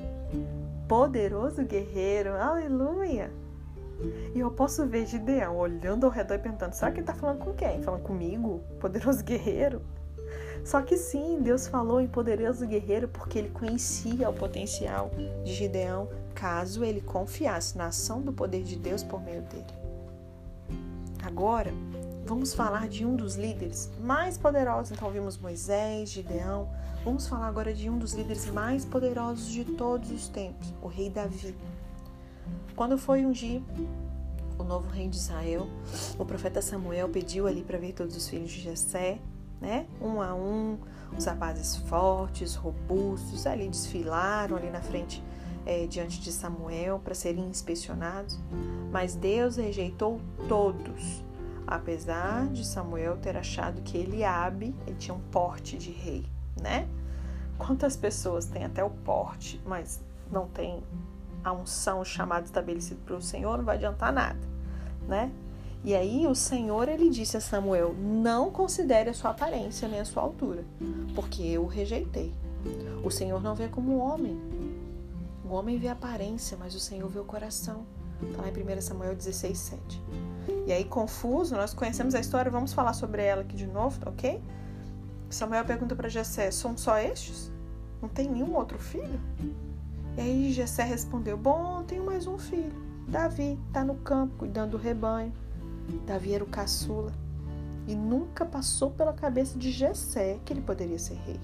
Poderoso 0.87 1.63
guerreiro, 1.65 2.35
aleluia! 2.35 3.31
E 4.33 4.39
eu 4.39 4.49
posso 4.51 4.85
ver 4.85 5.05
Gideão 5.05 5.57
olhando 5.57 6.05
ao 6.05 6.11
redor 6.11 6.35
e 6.35 6.39
perguntando: 6.39 6.75
será 6.75 6.91
que 6.91 6.97
ele 6.97 7.03
está 7.03 7.13
falando 7.13 7.39
com 7.39 7.53
quem? 7.53 7.81
Falando 7.81 8.03
comigo? 8.03 8.61
Poderoso 8.79 9.23
guerreiro? 9.23 9.81
Só 10.63 10.81
que 10.81 10.97
sim, 10.97 11.39
Deus 11.41 11.67
falou 11.67 11.99
em 12.01 12.07
poderoso 12.07 12.67
guerreiro 12.67 13.07
porque 13.07 13.39
ele 13.39 13.49
conhecia 13.49 14.29
o 14.29 14.33
potencial 14.33 15.09
de 15.43 15.53
Gideão 15.53 16.09
caso 16.35 16.83
ele 16.83 17.01
confiasse 17.01 17.77
na 17.77 17.87
ação 17.87 18.21
do 18.21 18.31
poder 18.31 18.63
de 18.63 18.75
Deus 18.75 19.03
por 19.03 19.21
meio 19.21 19.41
dele. 19.43 19.65
Agora, 21.23 21.71
vamos 22.25 22.53
falar 22.53 22.87
de 22.87 23.05
um 23.05 23.15
dos 23.15 23.35
líderes 23.35 23.89
mais 23.99 24.37
poderosos. 24.37 24.91
Então, 24.91 25.11
vimos 25.11 25.37
Moisés, 25.37 26.09
Gideão. 26.09 26.69
Vamos 27.03 27.27
falar 27.27 27.47
agora 27.47 27.73
de 27.73 27.89
um 27.89 27.97
dos 27.97 28.13
líderes 28.13 28.45
mais 28.47 28.85
poderosos 28.85 29.49
de 29.49 29.65
todos 29.65 30.11
os 30.11 30.27
tempos, 30.27 30.73
o 30.81 30.87
rei 30.87 31.09
Davi. 31.09 31.55
Quando 32.79 32.97
foi 32.97 33.25
ungir 33.25 33.61
o 34.57 34.63
novo 34.63 34.87
rei 34.87 35.09
de 35.09 35.17
Israel, 35.17 35.67
o 36.17 36.23
profeta 36.23 36.61
Samuel 36.61 37.09
pediu 37.09 37.45
ali 37.45 37.61
para 37.61 37.77
ver 37.77 37.91
todos 37.91 38.15
os 38.15 38.29
filhos 38.29 38.49
de 38.49 38.61
Jessé, 38.61 39.19
né? 39.59 39.85
Um 40.01 40.21
a 40.21 40.33
um, 40.33 40.77
os 41.17 41.25
rapazes 41.25 41.75
fortes, 41.75 42.55
robustos, 42.55 43.45
ali 43.45 43.67
desfilaram 43.67 44.55
ali 44.55 44.69
na 44.69 44.79
frente 44.79 45.21
é, 45.65 45.87
diante 45.87 46.21
de 46.21 46.31
Samuel 46.31 47.01
para 47.03 47.13
serem 47.13 47.49
inspecionados, 47.49 48.39
mas 48.89 49.13
Deus 49.13 49.57
rejeitou 49.57 50.21
todos, 50.47 51.21
apesar 51.67 52.47
de 52.47 52.65
Samuel 52.65 53.17
ter 53.17 53.35
achado 53.35 53.81
que 53.81 53.97
Eliabe 53.97 54.73
ele 54.87 54.95
tinha 54.95 55.13
um 55.13 55.19
porte 55.19 55.77
de 55.77 55.91
rei, 55.91 56.25
né? 56.61 56.87
Quantas 57.57 57.97
pessoas 57.97 58.45
têm 58.45 58.63
até 58.63 58.81
o 58.81 58.89
porte, 58.89 59.61
mas 59.65 59.99
não 60.31 60.47
tem 60.47 60.81
a 61.43 61.53
unção, 61.53 62.01
o 62.01 62.05
chamado 62.05 62.45
estabelecido 62.45 63.01
para 63.05 63.15
o 63.15 63.21
Senhor, 63.21 63.57
não 63.57 63.65
vai 63.65 63.77
adiantar 63.77 64.11
nada, 64.11 64.39
né? 65.07 65.31
E 65.83 65.95
aí 65.95 66.27
o 66.27 66.35
Senhor 66.35 66.89
ele 66.89 67.09
disse 67.09 67.37
a 67.37 67.41
Samuel: 67.41 67.93
Não 67.93 68.51
considere 68.51 69.09
a 69.09 69.13
sua 69.13 69.31
aparência 69.31 69.87
nem 69.87 69.99
a 69.99 70.05
sua 70.05 70.23
altura, 70.23 70.63
porque 71.15 71.41
eu 71.41 71.63
o 71.63 71.67
rejeitei. 71.67 72.33
O 73.03 73.09
Senhor 73.09 73.41
não 73.41 73.55
vê 73.55 73.69
como 73.69 73.95
um 73.95 73.99
homem. 73.99 74.37
O 75.45 75.53
homem 75.53 75.79
vê 75.79 75.87
a 75.87 75.93
aparência, 75.93 76.57
mas 76.59 76.75
o 76.75 76.79
Senhor 76.79 77.07
vê 77.09 77.19
o 77.19 77.23
coração. 77.23 77.85
Está 78.21 78.41
lá 78.41 78.49
em 78.49 78.77
1 78.77 78.81
Samuel 78.81 79.15
16, 79.15 79.57
7. 79.57 80.03
E 80.67 80.73
aí, 80.73 80.83
confuso, 80.83 81.55
nós 81.55 81.73
conhecemos 81.73 82.13
a 82.13 82.19
história, 82.19 82.51
vamos 82.51 82.73
falar 82.73 82.91
sobre 82.91 83.23
ela 83.23 83.41
aqui 83.41 83.55
de 83.55 83.65
novo, 83.65 83.97
tá 83.99 84.09
ok? 84.09 84.41
Samuel 85.29 85.63
pergunta 85.63 85.95
para 85.95 86.09
Jessé: 86.09 86.51
São 86.51 86.77
só 86.77 86.97
estes? 86.97 87.49
Não 88.01 88.09
tem 88.09 88.27
nenhum 88.27 88.53
outro 88.55 88.77
filho? 88.77 89.19
E 90.19 90.21
aí 90.21 90.51
Jessé 90.51 90.83
respondeu: 90.83 91.37
Bom, 91.37 91.81
tenho 91.83 92.05
mais 92.05 92.27
um 92.27 92.37
filho. 92.37 92.75
Davi 93.07 93.57
está 93.67 93.85
no 93.85 93.95
campo 93.95 94.35
cuidando 94.39 94.71
do 94.71 94.77
rebanho. 94.77 95.31
Davi 96.05 96.33
era 96.33 96.43
o 96.43 96.47
caçula 96.47 97.13
e 97.87 97.95
nunca 97.95 98.45
passou 98.45 98.91
pela 98.91 99.13
cabeça 99.13 99.57
de 99.57 99.71
Jessé 99.71 100.37
que 100.43 100.51
ele 100.51 100.59
poderia 100.59 100.99
ser 100.99 101.13
rei. 101.25 101.39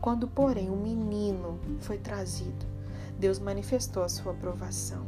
Quando, 0.00 0.26
porém, 0.26 0.70
o 0.70 0.76
menino 0.76 1.60
foi 1.78 1.98
trazido, 1.98 2.66
Deus 3.16 3.38
manifestou 3.38 4.02
a 4.02 4.08
sua 4.08 4.32
aprovação. 4.32 5.06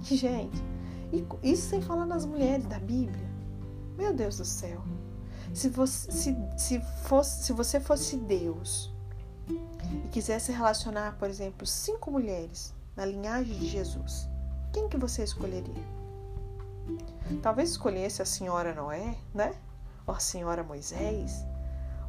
Gente, 0.00 0.62
isso 1.42 1.70
sem 1.70 1.82
falar 1.82 2.06
nas 2.06 2.24
mulheres 2.24 2.66
da 2.66 2.78
Bíblia. 2.78 3.28
Meu 3.98 4.14
Deus 4.14 4.36
do 4.36 4.44
céu. 4.44 4.80
Se 5.52 5.68
você, 5.68 6.12
se, 6.12 6.36
se, 6.56 6.80
fosse, 7.02 7.46
se 7.46 7.52
você 7.52 7.80
fosse 7.80 8.16
Deus 8.16 8.93
e 10.04 10.08
quisesse 10.08 10.52
relacionar, 10.52 11.16
por 11.18 11.28
exemplo, 11.28 11.66
cinco 11.66 12.10
mulheres 12.10 12.74
na 12.96 13.04
linhagem 13.04 13.58
de 13.58 13.66
Jesus, 13.66 14.28
quem 14.72 14.88
que 14.88 14.96
você 14.96 15.22
escolheria? 15.22 15.84
Talvez 17.42 17.70
escolhesse 17.70 18.22
a 18.22 18.24
senhora 18.24 18.74
Noé, 18.74 19.16
né? 19.32 19.54
Ou 20.06 20.14
a 20.14 20.18
senhora 20.18 20.62
Moisés, 20.62 21.44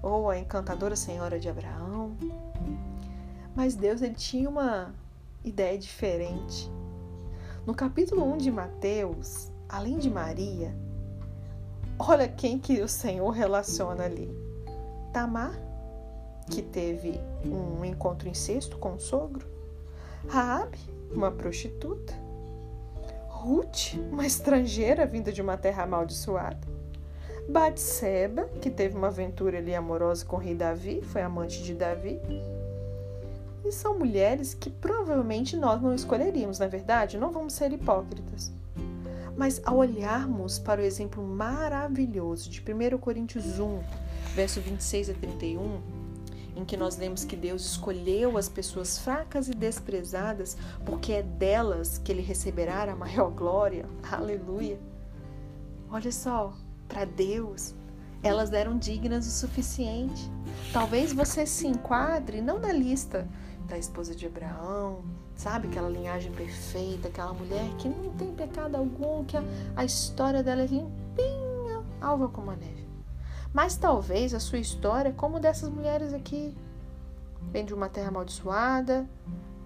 ou 0.02 0.30
a 0.30 0.38
encantadora 0.38 0.96
senhora 0.96 1.40
de 1.40 1.50
Abraão. 1.50 2.16
Mas 3.56 3.76
Deus 3.76 4.02
ele 4.02 4.16
tinha 4.16 4.50
uma 4.50 4.94
ideia 5.44 5.78
diferente. 5.78 6.70
No 7.66 7.74
capítulo 7.74 8.24
1 8.34 8.38
de 8.38 8.52
Mateus, 8.52 9.52
além 9.70 9.98
de 9.98 10.10
Maria, 10.10 10.76
olha 11.98 12.28
quem 12.28 12.60
que 12.60 12.82
o 12.82 12.88
Senhor 12.88 13.30
relaciona 13.30 14.04
ali. 14.04 14.30
Tamar, 15.14 15.54
que 16.50 16.62
teve 16.62 17.20
um 17.44 17.84
encontro 17.84 18.28
incesto 18.30 18.78
com 18.78 18.94
o 18.94 19.00
sogro. 19.00 19.46
Raabe, 20.28 20.78
uma 21.12 21.32
prostituta. 21.32 22.14
Ruth, 23.28 23.94
uma 24.12 24.26
estrangeira 24.26 25.06
vinda 25.06 25.32
de 25.32 25.42
uma 25.42 25.58
terra 25.58 25.84
amaldiçoada. 25.84 26.76
Batseba, 27.48 28.46
que 28.60 28.72
teve 28.72 28.98
uma 28.98 29.08
aventura 29.08 29.60
ali 29.60 29.76
amorosa 29.76 30.26
com 30.26 30.36
o 30.36 30.40
rei 30.40 30.56
Davi, 30.56 31.02
foi 31.04 31.22
amante 31.22 31.62
de 31.62 31.76
Davi. 31.76 32.20
E 33.64 33.72
são 33.72 33.98
mulheres 33.98 34.54
que 34.54 34.70
provavelmente 34.70 35.56
nós 35.56 35.82
não 35.82 35.94
escolheríamos, 35.94 36.60
na 36.60 36.66
é 36.66 36.70
verdade, 36.70 37.18
não 37.18 37.32
vamos 37.32 37.54
ser 37.54 37.72
hipócritas. 37.72 38.52
Mas 39.38 39.62
ao 39.66 39.78
olharmos 39.78 40.58
para 40.58 40.82
o 40.82 40.84
exemplo 40.84 41.24
maravilhoso 41.24 42.50
de 42.50 42.62
1 42.62 42.98
Coríntios 42.98 43.60
1, 43.60 43.80
verso 44.34 44.60
26 44.62 45.10
a 45.12 45.14
31, 45.14 45.82
em 46.56 46.64
que 46.64 46.78
nós 46.78 46.98
lemos 46.98 47.26
que 47.26 47.36
Deus 47.36 47.66
escolheu 47.66 48.38
as 48.38 48.48
pessoas 48.48 48.98
fracas 48.98 49.50
e 49.50 49.54
desprezadas, 49.54 50.58
porque 50.86 51.14
é 51.14 51.24
delas 51.24 51.98
que 51.98 52.12
ele 52.12 52.22
receberá 52.22 52.84
a 52.84 52.96
maior 52.96 53.30
glória. 53.30 53.86
Aleluia. 54.10 54.80
Olha 55.90 56.12
só, 56.12 56.54
para 56.88 57.06
Deus, 57.06 57.76
elas 58.24 58.52
eram 58.54 58.78
dignas 58.78 59.28
o 59.28 59.32
suficiente. 59.32 60.32
Talvez 60.72 61.14
você 61.14 61.46
se 61.46 61.68
enquadre 61.68 62.42
não 62.42 62.60
na 62.60 62.72
lista 62.72 63.28
da 63.68 63.78
esposa 63.78 64.16
de 64.16 64.26
Abraão, 64.26 65.04
sabe? 65.36 65.68
Aquela 65.68 65.90
linhagem 65.90 66.32
perfeita, 66.32 67.08
aquela 67.08 67.34
mulher 67.34 67.68
que 67.78 67.90
não 67.90 68.12
tem 68.14 68.34
pecado 68.34 68.76
algum, 68.76 69.24
que 69.26 69.36
a, 69.38 69.44
a 69.76 69.86
história 69.86 70.42
dela 70.42 70.62
é 70.62 70.68
limpinha, 70.68 71.84
alva 72.02 72.30
como 72.30 72.52
a 72.52 72.56
neve. 72.56 72.85
Mas 73.56 73.78
talvez 73.78 74.34
a 74.34 74.40
sua 74.42 74.60
história, 74.60 75.14
como 75.14 75.40
dessas 75.40 75.70
mulheres 75.70 76.14
aqui, 76.14 76.54
vem 77.54 77.64
de 77.64 77.74
uma 77.74 77.88
terra 77.88 78.10
amaldiçoada, 78.10 79.10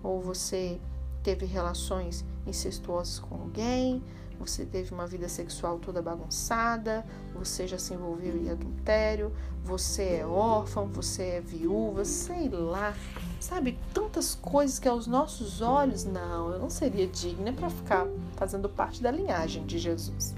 ou 0.04 0.22
você 0.22 0.80
teve 1.24 1.48
relações 1.48 2.24
incestuosas 2.46 3.18
com 3.18 3.34
alguém, 3.34 4.04
você 4.40 4.64
teve 4.64 4.94
uma 4.94 5.08
vida 5.08 5.28
sexual 5.28 5.80
toda 5.80 6.04
bagunçada, 6.04 7.04
você 7.34 7.68
já 7.68 7.80
se 7.80 7.96
envolveu 7.96 8.38
em 8.38 8.52
adultério, 8.52 9.34
você 9.64 10.18
é 10.18 10.26
órfão, 10.26 10.86
você 10.86 11.24
é 11.24 11.42
viúva, 11.42 12.06
sei 12.06 12.48
lá. 12.48 12.94
Sabe, 13.40 13.80
tantas 13.92 14.36
coisas 14.36 14.78
que 14.78 14.88
aos 14.88 15.08
nossos 15.08 15.62
olhos, 15.62 16.06
não, 16.06 16.52
eu 16.52 16.60
não 16.60 16.70
seria 16.70 17.08
digna 17.08 17.52
para 17.54 17.72
ficar 17.72 18.06
fazendo 18.36 18.70
parte 18.70 19.02
da 19.02 19.10
linhagem 19.10 19.66
de 19.66 19.80
Jesus. 19.80 20.36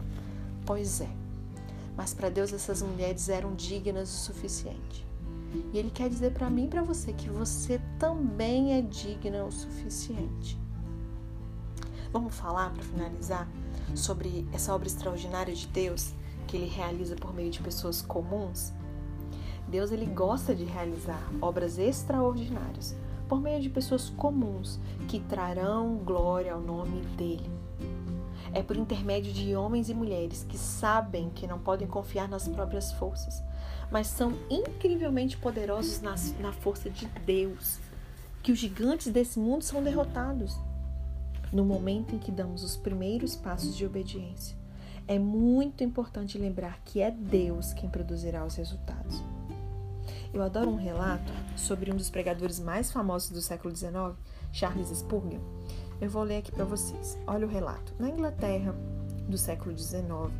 Pois 0.65 1.01
é. 1.01 1.20
Mas 1.95 2.13
para 2.13 2.29
Deus 2.29 2.53
essas 2.53 2.81
mulheres 2.81 3.29
eram 3.29 3.53
dignas 3.53 4.09
o 4.09 4.25
suficiente. 4.25 5.05
E 5.73 5.77
ele 5.77 5.91
quer 5.91 6.09
dizer 6.09 6.31
para 6.31 6.49
mim 6.49 6.65
e 6.65 6.67
para 6.69 6.81
você 6.81 7.11
que 7.11 7.29
você 7.29 7.79
também 7.99 8.73
é 8.73 8.81
digna 8.81 9.43
o 9.43 9.51
suficiente. 9.51 10.57
Vamos 12.11 12.35
falar 12.35 12.71
para 12.71 12.83
finalizar 12.83 13.49
sobre 13.95 14.47
essa 14.53 14.73
obra 14.73 14.87
extraordinária 14.87 15.53
de 15.53 15.67
Deus 15.67 16.13
que 16.47 16.57
ele 16.57 16.67
realiza 16.67 17.15
por 17.15 17.33
meio 17.33 17.49
de 17.49 17.61
pessoas 17.61 18.01
comuns? 18.01 18.73
Deus 19.67 19.91
ele 19.91 20.05
gosta 20.05 20.53
de 20.53 20.65
realizar 20.65 21.21
obras 21.41 21.77
extraordinárias 21.77 22.95
por 23.29 23.39
meio 23.39 23.61
de 23.61 23.69
pessoas 23.69 24.09
comuns 24.09 24.79
que 25.07 25.19
trarão 25.19 25.95
glória 25.97 26.53
ao 26.53 26.59
nome 26.59 27.01
dele. 27.15 27.49
É 28.53 28.61
por 28.61 28.75
intermédio 28.75 29.31
de 29.31 29.55
homens 29.55 29.89
e 29.89 29.93
mulheres 29.93 30.45
que 30.47 30.57
sabem 30.57 31.29
que 31.29 31.47
não 31.47 31.59
podem 31.59 31.87
confiar 31.87 32.27
nas 32.27 32.47
próprias 32.47 32.91
forças, 32.93 33.41
mas 33.89 34.07
são 34.07 34.33
incrivelmente 34.49 35.37
poderosos 35.37 36.01
na, 36.01 36.51
força 36.51 36.89
de 36.89 37.05
Deus, 37.25 37.79
que 38.43 38.51
os 38.51 38.59
gigantes 38.59 39.07
desse 39.07 39.39
mundo 39.39 39.63
são 39.63 39.83
derrotados 39.83 40.57
no 41.51 41.65
momento 41.65 42.15
em 42.15 42.19
que 42.19 42.31
damos 42.31 42.63
os 42.63 42.77
primeiros 42.77 43.35
passos 43.35 43.75
de 43.75 43.85
obediência. 43.85 44.57
É 45.07 45.19
muito 45.19 45.83
importante 45.83 46.37
lembrar 46.37 46.79
que 46.85 47.01
é 47.01 47.11
Deus 47.11 47.73
quem 47.73 47.89
produzirá 47.89 48.45
os 48.45 48.55
resultados. 48.55 49.21
Eu 50.33 50.41
adoro 50.41 50.69
um 50.69 50.77
relato 50.77 51.31
sobre 51.57 51.91
um 51.91 51.97
dos 51.97 52.09
pregadores 52.09 52.59
mais 52.59 52.91
famosos 52.91 53.29
do 53.29 53.41
século 53.41 53.75
XIX, 53.75 54.15
Charles 54.53 54.87
Spurgeon. 54.87 55.41
Eu 56.01 56.09
vou 56.09 56.23
ler 56.23 56.37
aqui 56.37 56.51
para 56.51 56.65
vocês. 56.65 57.15
Olha 57.27 57.45
o 57.45 57.49
relato. 57.49 57.93
Na 57.99 58.09
Inglaterra 58.09 58.73
do 59.29 59.37
século 59.37 59.77
XIX, 59.77 60.33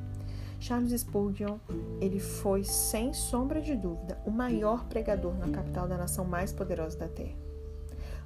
Charles 0.60 1.00
Spurgeon, 1.00 1.60
ele 2.02 2.20
foi 2.20 2.64
sem 2.64 3.14
sombra 3.14 3.62
de 3.62 3.76
dúvida 3.76 4.20
o 4.26 4.32
maior 4.32 4.86
pregador 4.86 5.38
na 5.38 5.50
capital 5.50 5.88
da 5.88 5.98
nação 5.98 6.26
mais 6.26 6.52
poderosa 6.52 6.98
da 6.98 7.08
Terra. 7.08 7.38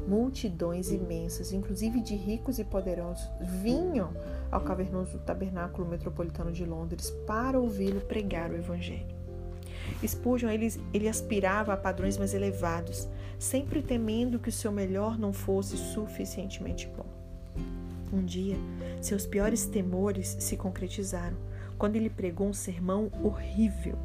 Multidões 0.08 0.92
imensas, 0.92 1.52
inclusive 1.52 2.00
de 2.00 2.16
ricos 2.16 2.58
e 2.58 2.64
poderosos, 2.64 3.30
vinham 3.62 4.14
ao 4.50 4.62
cavernoso 4.62 5.20
tabernáculo 5.20 5.86
metropolitano 5.86 6.54
de 6.54 6.64
Londres 6.64 7.12
para 7.28 7.60
ouvi-lo 7.60 8.00
pregar 8.00 8.50
o 8.50 8.56
evangelho. 8.56 9.14
Spurgeon 10.06 10.50
ele, 10.50 10.74
ele 10.94 11.10
aspirava 11.10 11.74
a 11.74 11.78
padrões 11.78 12.18
mais 12.18 12.34
elevados, 12.34 13.10
sempre 13.38 13.82
temendo 13.82 14.40
que 14.40 14.50
o 14.50 14.54
seu 14.54 14.72
melhor 14.72 15.18
não 15.18 15.34
fosse 15.34 15.76
suficientemente 15.76 16.88
bom. 16.88 17.15
Um 18.16 18.24
dia, 18.24 18.56
seus 19.02 19.26
piores 19.26 19.66
temores 19.66 20.38
se 20.40 20.56
concretizaram 20.56 21.36
quando 21.78 21.98
ele 21.98 22.10
pregou 22.10 22.48
um 22.48 22.54
sermão 22.54 23.12
horrível. 23.22 23.98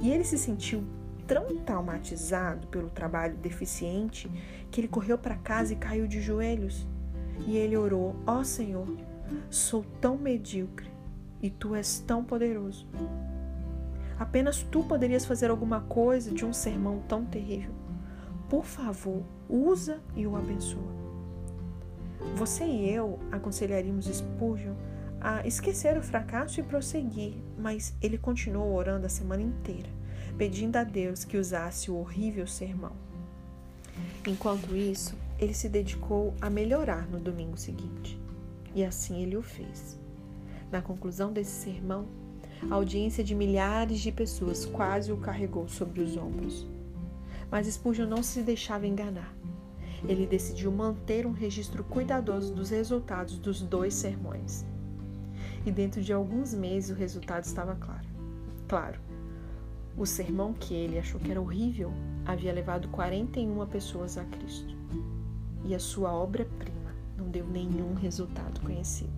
E 0.00 0.12
ele 0.12 0.22
se 0.22 0.38
sentiu 0.38 0.84
tão 1.26 1.56
traumatizado 1.58 2.68
pelo 2.68 2.88
trabalho 2.88 3.36
deficiente 3.36 4.30
que 4.70 4.80
ele 4.80 4.86
correu 4.86 5.18
para 5.18 5.34
casa 5.34 5.72
e 5.72 5.76
caiu 5.76 6.06
de 6.06 6.20
joelhos. 6.20 6.86
E 7.48 7.56
ele 7.56 7.76
orou: 7.76 8.14
Ó 8.24 8.38
oh, 8.38 8.44
Senhor, 8.44 8.86
sou 9.50 9.84
tão 10.00 10.16
medíocre 10.16 10.88
e 11.42 11.50
tu 11.50 11.74
és 11.74 11.98
tão 11.98 12.22
poderoso. 12.22 12.86
Apenas 14.20 14.62
tu 14.62 14.84
poderias 14.84 15.24
fazer 15.24 15.50
alguma 15.50 15.80
coisa 15.80 16.30
de 16.30 16.44
um 16.44 16.52
sermão 16.52 17.02
tão 17.08 17.24
terrível. 17.24 17.74
Por 18.48 18.64
favor, 18.64 19.24
usa 19.48 20.00
e 20.14 20.28
o 20.28 20.36
abençoa. 20.36 20.99
Você 22.36 22.64
e 22.64 22.90
eu 22.90 23.18
aconselharíamos 23.32 24.06
Spurgeon 24.06 24.74
a 25.20 25.46
esquecer 25.46 25.98
o 25.98 26.02
fracasso 26.02 26.60
e 26.60 26.62
prosseguir, 26.62 27.34
mas 27.58 27.94
ele 28.00 28.16
continuou 28.16 28.74
orando 28.74 29.06
a 29.06 29.10
semana 29.10 29.42
inteira, 29.42 29.88
pedindo 30.38 30.76
a 30.76 30.84
Deus 30.84 31.24
que 31.24 31.36
usasse 31.36 31.90
o 31.90 31.96
horrível 31.96 32.46
sermão. 32.46 32.92
Enquanto 34.26 34.74
isso, 34.74 35.14
ele 35.38 35.54
se 35.54 35.68
dedicou 35.68 36.34
a 36.40 36.48
melhorar 36.48 37.06
no 37.08 37.18
domingo 37.18 37.56
seguinte, 37.56 38.18
e 38.74 38.84
assim 38.84 39.22
ele 39.22 39.36
o 39.36 39.42
fez. 39.42 39.98
Na 40.70 40.80
conclusão 40.80 41.32
desse 41.32 41.52
sermão, 41.52 42.06
a 42.70 42.74
audiência 42.74 43.24
de 43.24 43.34
milhares 43.34 44.00
de 44.00 44.12
pessoas 44.12 44.64
quase 44.66 45.10
o 45.12 45.16
carregou 45.16 45.68
sobre 45.68 46.00
os 46.00 46.16
ombros. 46.16 46.66
Mas 47.50 47.66
Spurgeon 47.66 48.06
não 48.06 48.22
se 48.22 48.42
deixava 48.42 48.86
enganar. 48.86 49.34
Ele 50.08 50.26
decidiu 50.26 50.72
manter 50.72 51.26
um 51.26 51.32
registro 51.32 51.84
cuidadoso 51.84 52.54
dos 52.54 52.70
resultados 52.70 53.38
dos 53.38 53.60
dois 53.60 53.94
sermões. 53.94 54.64
E 55.64 55.70
dentro 55.70 56.00
de 56.00 56.12
alguns 56.12 56.54
meses 56.54 56.90
o 56.90 56.98
resultado 56.98 57.44
estava 57.44 57.74
claro. 57.74 58.08
Claro, 58.66 59.00
o 59.96 60.06
sermão 60.06 60.54
que 60.54 60.72
ele 60.72 60.98
achou 60.98 61.20
que 61.20 61.30
era 61.30 61.40
horrível 61.40 61.92
havia 62.24 62.52
levado 62.52 62.88
41 62.88 63.66
pessoas 63.66 64.16
a 64.16 64.24
Cristo. 64.24 64.74
E 65.64 65.74
a 65.74 65.78
sua 65.78 66.12
obra-prima 66.12 66.94
não 67.16 67.28
deu 67.28 67.46
nenhum 67.46 67.94
resultado 67.94 68.60
conhecido. 68.60 69.12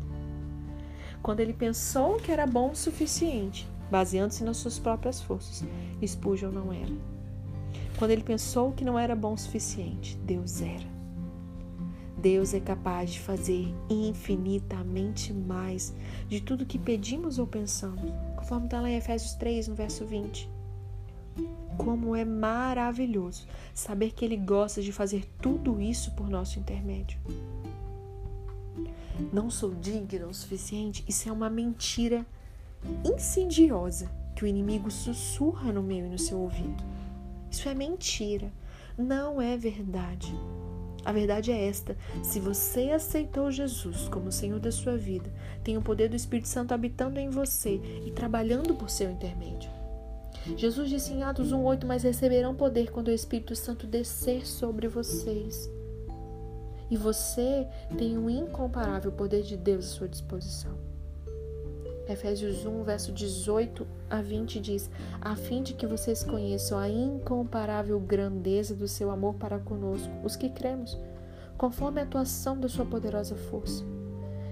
Quando 1.23 1.41
ele 1.41 1.53
pensou 1.53 2.17
que 2.17 2.33
era 2.33 2.47
bom 2.47 2.71
o 2.71 2.77
suficiente, 2.77 3.69
baseando-se 3.91 4.43
nas 4.43 4.57
suas 4.57 4.79
próprias 4.79 5.21
forças, 5.21 5.65
Spurgeon 6.05 6.51
não 6.51 6.73
era. 6.73 7.12
Quando 7.99 8.11
ele 8.11 8.23
pensou 8.23 8.73
que 8.73 8.85
não 8.85 8.99
era 8.99 9.15
bom 9.15 9.35
o 9.35 9.39
suficiente, 9.39 10.17
Deus 10.19 10.61
era. 10.61 10.93
Deus 12.23 12.55
é 12.55 12.61
capaz 12.61 13.11
de 13.11 13.21
fazer 13.21 13.75
infinitamente 13.91 15.33
mais 15.33 15.93
de 16.29 16.41
tudo 16.41 16.65
que 16.65 16.79
pedimos 16.79 17.39
ou 17.39 17.47
pensamos, 17.47 18.13
conforme 18.37 18.67
está 18.67 18.81
lá 18.81 18.89
em 18.89 18.97
Efésios 18.97 19.35
3, 19.35 19.67
no 19.69 19.75
verso 19.75 20.07
20. 20.07 20.49
Como 21.77 22.15
é 22.15 22.25
maravilhoso 22.25 23.47
saber 23.75 24.13
que 24.13 24.25
Ele 24.25 24.37
gosta 24.37 24.81
de 24.81 24.93
fazer 24.93 25.29
tudo 25.41 25.81
isso 25.81 26.13
por 26.13 26.29
nosso 26.29 26.61
intermédio. 26.61 27.19
Não 29.33 29.51
sou 29.51 29.75
digna 29.75 30.27
o 30.27 30.35
suficiente, 30.35 31.05
isso 31.09 31.29
é 31.29 31.33
uma 31.33 31.51
mentira 31.51 32.25
insidiosa 33.05 34.09
que 34.37 34.45
o 34.45 34.47
inimigo 34.47 34.91
sussurra 34.91 35.73
no 35.73 35.83
meu 35.83 36.07
e 36.07 36.09
no 36.09 36.19
seu 36.19 36.39
ouvido. 36.39 36.83
Isso 37.53 37.69
é 37.69 37.75
mentira, 37.75 38.51
não 38.97 39.39
é 39.39 39.59
verdade. 39.59 40.35
A 41.05 41.13
verdade 41.13 41.53
é 41.53 41.69
esta: 41.69 41.95
se 42.23 42.41
você 42.41 42.91
aceitou 42.91 43.51
Jesus 43.51 44.09
como 44.09 44.33
Senhor 44.33 44.59
da 44.59 44.73
sua 44.73 44.97
vida, 44.97 45.31
tem 45.63 45.77
o 45.77 45.83
poder 45.83 46.09
do 46.09 46.17
Espírito 46.17 46.49
Santo 46.49 46.73
habitando 46.73 47.21
em 47.21 47.29
você 47.29 47.79
e 48.07 48.11
trabalhando 48.11 48.75
por 48.75 48.89
seu 48.89 49.11
intermédio. 49.11 49.71
Jesus 50.57 50.89
disse 50.89 51.13
em 51.13 51.23
Atos 51.23 51.53
1,8: 51.53 51.85
Mas 51.85 52.05
receberão 52.05 52.55
poder 52.55 52.91
quando 52.91 53.09
o 53.09 53.15
Espírito 53.15 53.55
Santo 53.55 53.87
descer 53.87 54.47
sobre 54.47 54.89
vocês. 54.89 55.71
E 56.91 56.97
você 56.97 57.69
tem 57.99 58.17
um 58.17 58.31
incomparável 58.31 59.13
poder 59.13 59.43
de 59.43 59.59
Deus 59.59 59.85
à 59.85 59.89
sua 59.89 60.09
disposição. 60.09 60.92
Efésios 62.13 62.67
1, 62.67 62.85
verso 62.85 63.11
18 63.11 63.87
a 64.11 64.21
20 64.21 64.61
diz: 64.61 64.91
A 65.21 65.35
fim 65.35 65.63
de 65.63 65.73
que 65.73 65.87
vocês 65.87 66.23
conheçam 66.23 66.79
a 66.79 66.89
incomparável 66.89 67.99
grandeza 67.99 68.75
do 68.75 68.87
seu 68.87 69.11
amor 69.11 69.35
para 69.35 69.59
conosco, 69.59 70.13
os 70.23 70.37
que 70.37 70.51
cremos, 70.51 70.99
conforme 71.57 72.01
a 72.01 72.05
atuação 72.05 72.61
da 72.61 72.69
sua 72.69 72.85
poderosa 72.85 73.35
força. 73.35 73.83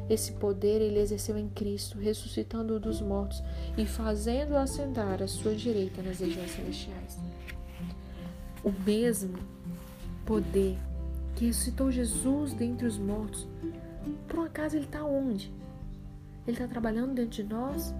Esse 0.09 0.33
poder 0.33 0.81
ele 0.81 0.99
exerceu 0.99 1.37
em 1.37 1.49
Cristo, 1.49 1.99
ressuscitando-o 1.99 2.81
dos 2.81 3.01
mortos 3.01 3.43
e 3.77 3.87
fazendo-o 3.87 4.57
assentar 4.57 5.23
à 5.23 5.29
sua 5.29 5.55
direita 5.55 6.03
nas 6.03 6.19
regiões 6.19 6.51
celestiais. 6.51 7.19
O 8.65 8.73
mesmo 8.85 9.39
poder 10.27 10.77
que 11.37 11.47
ressuscitou 11.47 11.91
Jesus 11.91 12.55
dentre 12.55 12.87
os 12.87 12.99
mortos, 12.99 13.47
por 14.27 14.41
um 14.41 14.45
acaso 14.45 14.77
ele 14.77 14.87
está 14.87 15.05
onde? 15.05 15.60
Ele 16.51 16.57
está 16.57 16.67
trabalhando 16.67 17.15
dentro 17.15 17.31
de 17.31 17.45
nós? 17.45 17.95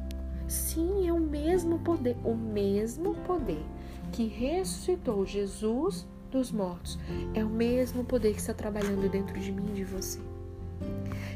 Sim, 0.49 1.07
é 1.07 1.13
o 1.13 1.21
mesmo 1.21 1.79
poder, 1.79 2.17
o 2.25 2.35
mesmo 2.35 3.15
poder 3.15 3.65
que 4.11 4.27
ressuscitou 4.27 5.25
Jesus 5.25 6.05
dos 6.33 6.51
mortos. 6.51 6.99
É 7.33 7.45
o 7.45 7.49
mesmo 7.49 8.05
poder 8.05 8.33
que 8.33 8.41
está 8.41 8.53
trabalhando 8.53 9.09
dentro 9.09 9.39
de 9.39 9.53
mim 9.53 9.69
e 9.71 9.75
de 9.75 9.85
você. 9.85 10.19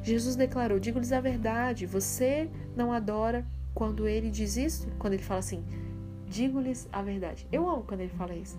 Jesus 0.02 0.34
declarou: 0.34 0.80
Digo-lhes 0.80 1.12
a 1.12 1.20
verdade, 1.20 1.86
você 1.86 2.50
não 2.74 2.92
adora 2.92 3.46
quando 3.72 4.08
ele 4.08 4.28
diz 4.28 4.56
isso? 4.56 4.88
Quando 4.98 5.12
ele 5.12 5.22
fala 5.22 5.38
assim: 5.38 5.64
Digo-lhes 6.26 6.88
a 6.92 7.00
verdade. 7.00 7.46
Eu 7.52 7.68
amo 7.68 7.84
quando 7.86 8.00
ele 8.00 8.12
fala 8.18 8.34
isso. 8.34 8.58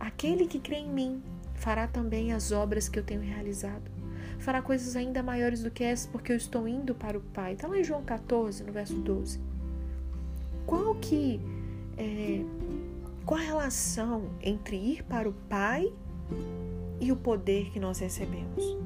Aquele 0.00 0.48
que 0.48 0.58
crê 0.58 0.78
em 0.78 0.90
mim 0.90 1.22
fará 1.54 1.86
também 1.86 2.32
as 2.32 2.50
obras 2.50 2.88
que 2.88 2.98
eu 2.98 3.04
tenho 3.04 3.20
realizado 3.20 3.91
fará 4.42 4.60
coisas 4.60 4.96
ainda 4.96 5.22
maiores 5.22 5.62
do 5.62 5.70
que 5.70 5.84
essas, 5.84 6.06
porque 6.06 6.32
eu 6.32 6.36
estou 6.36 6.66
indo 6.66 6.94
para 6.94 7.16
o 7.16 7.20
Pai. 7.20 7.52
Está 7.52 7.68
lá 7.68 7.78
em 7.78 7.84
João 7.84 8.02
14, 8.02 8.64
no 8.64 8.72
verso 8.72 8.94
12. 8.94 9.40
Qual 10.66 10.94
que 10.96 11.40
é, 11.96 12.44
qual 13.24 13.40
a 13.40 13.42
relação 13.42 14.30
entre 14.42 14.76
ir 14.76 15.04
para 15.04 15.28
o 15.28 15.32
Pai 15.48 15.92
e 17.00 17.12
o 17.12 17.16
poder 17.16 17.70
que 17.70 17.78
nós 17.78 18.00
recebemos? 18.00 18.76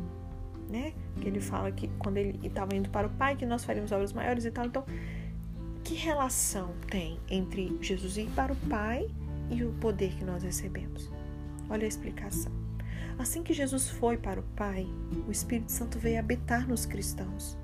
Né? 0.68 0.92
Que 1.20 1.28
ele 1.28 1.40
fala 1.40 1.72
que 1.72 1.88
quando 1.98 2.18
ele 2.18 2.46
estava 2.46 2.76
indo 2.76 2.90
para 2.90 3.06
o 3.06 3.10
Pai, 3.10 3.36
que 3.36 3.46
nós 3.46 3.64
faríamos 3.64 3.92
obras 3.92 4.12
maiores 4.12 4.44
e 4.44 4.50
tal. 4.50 4.66
Então, 4.66 4.84
que 5.82 5.94
relação 5.94 6.74
tem 6.90 7.18
entre 7.30 7.76
Jesus 7.80 8.16
ir 8.18 8.28
para 8.34 8.52
o 8.52 8.56
Pai 8.68 9.08
e 9.50 9.64
o 9.64 9.72
poder 9.74 10.12
que 10.14 10.24
nós 10.24 10.42
recebemos? 10.42 11.10
Olha 11.70 11.84
a 11.84 11.88
explicação. 11.88 12.65
Assim 13.18 13.42
que 13.42 13.54
Jesus 13.54 13.88
foi 13.88 14.18
para 14.18 14.40
o 14.40 14.42
Pai, 14.54 14.86
o 15.26 15.30
Espírito 15.30 15.72
Santo 15.72 15.98
veio 15.98 16.18
habitar 16.18 16.68
nos 16.68 16.84
cristãos. 16.84 17.58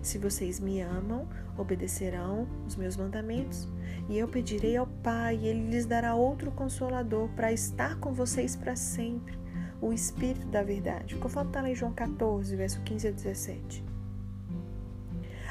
Se 0.00 0.18
vocês 0.18 0.58
me 0.58 0.80
amam, 0.80 1.28
obedecerão 1.56 2.48
os 2.66 2.74
meus 2.74 2.96
mandamentos, 2.96 3.68
e 4.08 4.18
eu 4.18 4.26
pedirei 4.26 4.76
ao 4.76 4.86
Pai, 4.86 5.36
e 5.36 5.46
ele 5.46 5.70
lhes 5.70 5.84
dará 5.84 6.14
outro 6.14 6.50
consolador 6.50 7.28
para 7.36 7.52
estar 7.52 7.96
com 7.98 8.12
vocês 8.12 8.56
para 8.56 8.74
sempre, 8.74 9.38
o 9.80 9.92
Espírito 9.92 10.46
da 10.48 10.62
Verdade. 10.62 11.16
Conforme 11.16 11.50
está 11.50 11.60
lá 11.60 11.70
em 11.70 11.74
João 11.74 11.92
14, 11.92 12.56
verso 12.56 12.80
15 12.80 13.08
a 13.08 13.10
17. 13.10 13.84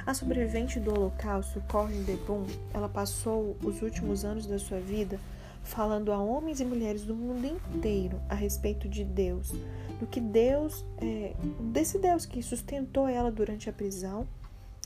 A 0.05 0.13
sobrevivente 0.15 0.79
do 0.79 0.91
Holocausto, 0.91 1.61
Corinne 1.69 2.03
de 2.03 2.15
Boom, 2.25 2.45
ela 2.73 2.89
passou 2.89 3.55
os 3.63 3.83
últimos 3.83 4.25
anos 4.25 4.47
da 4.47 4.57
sua 4.57 4.79
vida 4.79 5.19
falando 5.63 6.12
a 6.12 6.19
homens 6.21 6.60
e 6.60 6.65
mulheres 6.65 7.04
do 7.04 7.15
mundo 7.15 7.45
inteiro 7.45 8.19
a 8.30 8.36
respeito 8.36 8.89
de 8.89 9.04
Deus, 9.04 9.52
do 10.00 10.08
que 10.08 10.19
Deus, 10.19 10.86
é, 10.97 11.34
desse 11.60 12.00
Deus 12.00 12.26
que 12.26 12.41
sustentou 12.41 13.08
ela 13.08 13.32
durante 13.32 13.69
a 13.69 13.74
prisão 13.74 14.28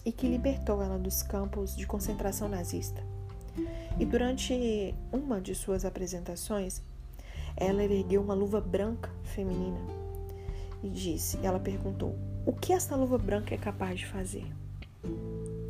e 0.06 0.12
que 0.12 0.28
libertou 0.28 0.82
ela 0.82 1.00
dos 1.00 1.24
campos 1.24 1.76
de 1.76 1.88
concentração 1.88 2.48
nazista. 2.48 3.02
E 3.98 4.06
durante 4.06 4.94
uma 5.12 5.40
de 5.40 5.56
suas 5.56 5.86
apresentações, 5.86 6.82
ela 7.56 7.84
ergueu 7.84 8.22
uma 8.22 8.34
luva 8.34 8.60
branca 8.60 9.10
feminina 9.24 9.80
e 10.84 10.90
disse: 10.90 11.40
ela 11.42 11.60
perguntou, 11.60 12.16
o 12.46 12.54
que 12.54 12.74
essa 12.74 12.96
luva 12.96 13.18
branca 13.18 13.56
é 13.56 13.58
capaz 13.58 14.00
de 14.00 14.06
fazer? 14.06 14.46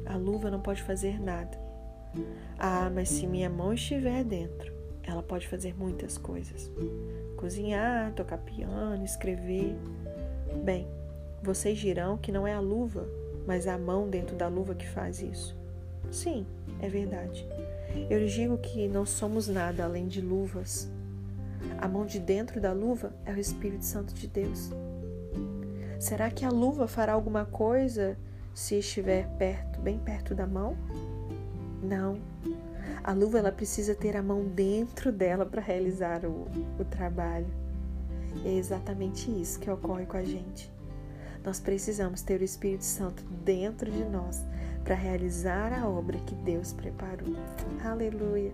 A 0.06 0.18
luva 0.18 0.50
não 0.50 0.60
pode 0.60 0.82
fazer 0.84 1.22
nada. 1.22 1.58
Ah, 2.58 2.89
mas 2.94 3.10
se 3.10 3.28
minha 3.28 3.50
mão 3.50 3.74
estiver 3.74 4.24
dentro, 4.24 4.74
ela 5.06 5.24
pode 5.24 5.48
fazer 5.48 5.76
muitas 5.78 6.18
coisas: 6.18 6.72
cozinhar, 7.38 8.13
tocar 8.13 8.38
piano, 8.39 9.04
escrever. 9.04 9.76
Bem, 10.63 10.88
vocês 11.41 11.78
dirão 11.78 12.18
que 12.18 12.32
não 12.32 12.48
é 12.48 12.54
a 12.54 12.60
luva, 12.60 13.08
mas 13.46 13.68
a 13.68 13.78
mão 13.78 14.10
dentro 14.10 14.36
da 14.36 14.48
luva 14.48 14.76
que 14.76 14.88
faz 14.88 15.22
isso. 15.22 15.56
Sim, 16.12 16.46
é 16.82 16.89
verdade. 16.89 17.46
Eu 18.10 18.20
lhes 18.20 18.34
digo 18.34 18.58
que 18.58 18.88
não 18.88 19.06
somos 19.06 19.48
nada 19.48 19.84
além 19.84 20.08
de 20.08 20.22
luvas. 20.22 20.89
A 21.78 21.88
mão 21.88 22.06
de 22.06 22.20
dentro 22.20 22.60
da 22.60 22.74
luva 22.74 23.13
é 23.26 23.32
o 23.32 23.39
Espírito 23.39 23.86
Santo 23.86 24.13
de 24.13 24.28
Deus. 24.28 24.72
Será 26.00 26.30
que 26.30 26.46
a 26.46 26.50
luva 26.50 26.88
fará 26.88 27.13
alguma 27.13 27.46
coisa 27.46 28.18
se 28.54 28.76
estiver 28.80 29.28
perto, 29.38 29.80
bem 29.82 29.98
perto 29.98 30.36
da 30.36 30.46
mão? 30.46 30.78
Não. 31.82 32.20
A 33.06 33.13
luva 33.13 33.38
ela 33.38 33.52
precisa 33.52 33.94
ter 33.94 34.18
a 34.18 34.24
mão 34.24 34.46
dentro 34.46 35.12
dela 35.12 35.46
para 35.46 35.62
realizar 35.62 36.26
o, 36.26 36.48
o 36.80 36.84
trabalho. 36.86 37.46
E 38.44 38.48
é 38.48 38.54
exatamente 38.56 39.30
isso 39.30 39.60
que 39.60 39.70
ocorre 39.70 40.08
com 40.08 40.18
a 40.18 40.24
gente. 40.24 40.74
Nós 41.44 41.60
precisamos 41.60 42.24
ter 42.24 42.41
o 42.41 42.44
Espírito 42.44 42.84
Santo 42.84 43.24
dentro 43.44 43.91
de 43.91 44.04
nós 44.06 44.44
para 44.84 44.96
realizar 44.96 45.72
a 45.72 45.88
obra 45.88 46.18
que 46.18 46.34
Deus 46.34 46.74
preparou. 46.74 47.36
Aleluia. 47.84 48.52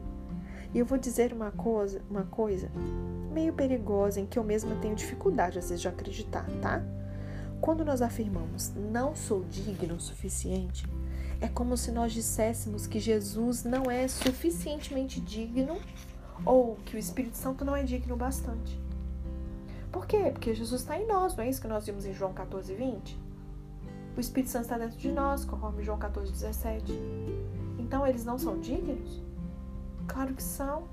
E 0.73 0.79
eu 0.79 0.85
vou 0.85 0.97
dizer 0.97 1.31
uma 1.31 1.51
coisa, 1.51 2.01
uma 2.09 2.23
coisa 2.23 2.69
meio 3.31 3.53
perigosa 3.53 4.19
em 4.19 4.25
que 4.25 4.37
eu 4.37 4.43
mesma 4.43 4.75
tenho 4.81 4.95
dificuldade 4.95 5.59
às 5.59 5.69
vezes 5.69 5.79
de 5.79 5.87
acreditar, 5.87 6.45
tá? 6.61 6.83
Quando 7.61 7.85
nós 7.85 8.01
afirmamos 8.01 8.73
não 8.75 9.15
sou 9.15 9.45
digno 9.45 9.95
o 9.95 10.01
suficiente, 10.01 10.85
é 11.41 11.47
como 11.47 11.75
se 11.75 11.91
nós 11.91 12.13
disséssemos 12.13 12.85
que 12.85 12.99
Jesus 12.99 13.63
não 13.63 13.89
é 13.89 14.07
suficientemente 14.07 15.19
digno 15.19 15.77
ou 16.45 16.75
que 16.85 16.95
o 16.95 16.99
Espírito 16.99 17.35
Santo 17.35 17.65
não 17.65 17.75
é 17.75 17.81
digno 17.81 18.15
bastante. 18.15 18.79
Por 19.91 20.05
quê? 20.05 20.29
Porque 20.31 20.53
Jesus 20.53 20.81
está 20.81 20.97
em 20.97 21.07
nós, 21.07 21.35
não 21.35 21.43
é 21.43 21.49
isso 21.49 21.59
que 21.59 21.67
nós 21.67 21.85
vimos 21.85 22.05
em 22.05 22.13
João 22.13 22.31
14, 22.31 22.73
20? 22.73 23.19
O 24.15 24.19
Espírito 24.19 24.51
Santo 24.51 24.63
está 24.63 24.77
dentro 24.77 24.97
de 24.97 25.11
nós, 25.11 25.43
conforme 25.43 25.83
João 25.83 25.97
14, 25.97 26.31
17. 26.31 26.93
Então 27.79 28.05
eles 28.05 28.23
não 28.23 28.37
são 28.37 28.59
dignos? 28.59 29.21
Claro 30.07 30.33
que 30.33 30.43
são. 30.43 30.83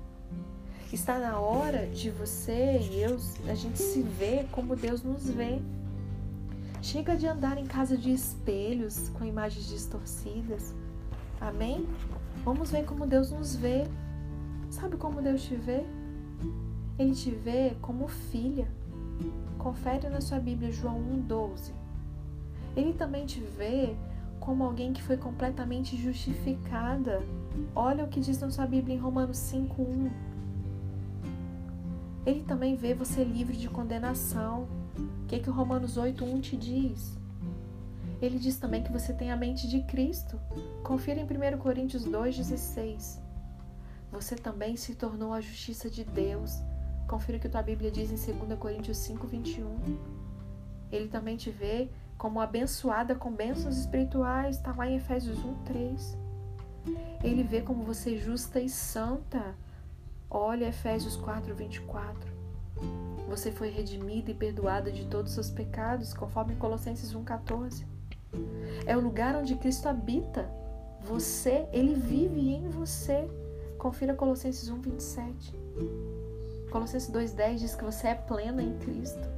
Está 0.91 1.19
na 1.19 1.39
hora 1.39 1.85
de 1.85 2.09
você 2.09 2.79
e 2.79 3.01
eu, 3.01 3.17
a 3.47 3.53
gente 3.53 3.77
se 3.77 4.01
ver 4.01 4.47
como 4.51 4.75
Deus 4.75 5.03
nos 5.03 5.29
vê. 5.29 5.61
Chega 6.81 7.15
de 7.15 7.27
andar 7.27 7.57
em 7.57 7.65
casa 7.65 7.97
de 7.97 8.11
espelhos 8.11 9.09
com 9.09 9.25
imagens 9.25 9.67
distorcidas. 9.67 10.73
Amém? 11.39 11.85
Vamos 12.43 12.71
ver 12.71 12.85
como 12.85 13.05
Deus 13.05 13.31
nos 13.31 13.55
vê. 13.55 13.85
Sabe 14.69 14.95
como 14.95 15.21
Deus 15.21 15.43
te 15.43 15.55
vê? 15.55 15.85
Ele 16.97 17.13
te 17.13 17.31
vê 17.31 17.75
como 17.81 18.07
filha. 18.07 18.67
Confere 19.57 20.07
na 20.09 20.21
sua 20.21 20.39
Bíblia 20.39 20.71
João 20.71 20.99
1,12. 21.27 21.71
Ele 22.75 22.93
também 22.93 23.25
te 23.25 23.41
vê 23.41 23.95
como 24.39 24.63
alguém 24.63 24.93
que 24.93 25.03
foi 25.03 25.17
completamente 25.17 25.97
justificada. 25.97 27.21
Olha 27.75 28.05
o 28.05 28.07
que 28.07 28.21
diz 28.21 28.39
na 28.39 28.49
sua 28.49 28.65
Bíblia 28.65 28.95
em 28.95 28.99
Romanos 28.99 29.37
5,1. 29.37 30.09
Ele 32.25 32.43
também 32.43 32.75
vê 32.75 32.93
você 32.93 33.23
livre 33.23 33.57
de 33.57 33.69
condenação. 33.69 34.78
Que, 35.29 35.39
que 35.39 35.49
o 35.49 35.53
Romanos 35.53 35.95
8,1 35.95 36.41
te 36.41 36.57
diz? 36.57 37.15
Ele 38.19 38.39
diz 38.39 38.57
também 38.57 38.81
que 38.81 38.91
você 38.91 39.13
tem 39.13 39.31
a 39.31 39.37
mente 39.37 39.67
de 39.67 39.83
Cristo. 39.83 40.41
Confira 40.83 41.19
em 41.19 41.23
1 41.23 41.59
Coríntios 41.59 42.03
2,16. 42.03 43.21
Você 44.11 44.35
também 44.35 44.75
se 44.75 44.95
tornou 44.95 45.31
a 45.31 45.39
justiça 45.39 45.87
de 45.87 46.03
Deus. 46.03 46.59
Confira 47.07 47.37
o 47.37 47.41
que 47.41 47.47
tua 47.47 47.61
Bíblia 47.61 47.91
diz 47.91 48.09
em 48.09 48.33
2 48.33 48.57
Coríntios 48.57 48.97
5,21. 48.97 49.67
Ele 50.91 51.07
também 51.07 51.37
te 51.37 51.51
vê 51.51 51.91
como 52.17 52.41
abençoada 52.41 53.13
com 53.13 53.31
bênçãos 53.31 53.77
espirituais, 53.77 54.57
está 54.57 54.73
lá 54.73 54.89
em 54.89 54.95
Efésios 54.95 55.37
1,3. 55.37 56.17
Ele 57.23 57.43
vê 57.43 57.61
como 57.61 57.83
você 57.83 58.15
é 58.15 58.17
justa 58.17 58.59
e 58.59 58.67
santa. 58.67 59.55
Olha 60.27 60.69
Efésios 60.69 61.15
4,24. 61.15 62.38
Você 63.29 63.51
foi 63.51 63.69
redimida 63.69 64.31
e 64.31 64.33
perdoada 64.33 64.91
de 64.91 65.05
todos 65.05 65.29
os 65.29 65.35
seus 65.35 65.51
pecados, 65.51 66.15
conforme 66.15 66.55
Colossenses 66.55 67.13
1,14. 67.13 67.85
É 68.87 68.97
o 68.97 68.99
lugar 68.99 69.35
onde 69.35 69.55
Cristo 69.55 69.87
habita. 69.87 70.49
Você, 71.01 71.67
ele 71.71 71.93
vive 71.93 72.55
em 72.55 72.67
você. 72.69 73.29
Confira 73.77 74.15
Colossenses 74.15 74.69
1,27. 74.69 75.53
Colossenses 76.71 77.11
2,10 77.11 77.55
diz 77.57 77.75
que 77.75 77.83
você 77.83 78.07
é 78.07 78.15
plena 78.15 78.63
em 78.63 78.77
Cristo. 78.79 79.29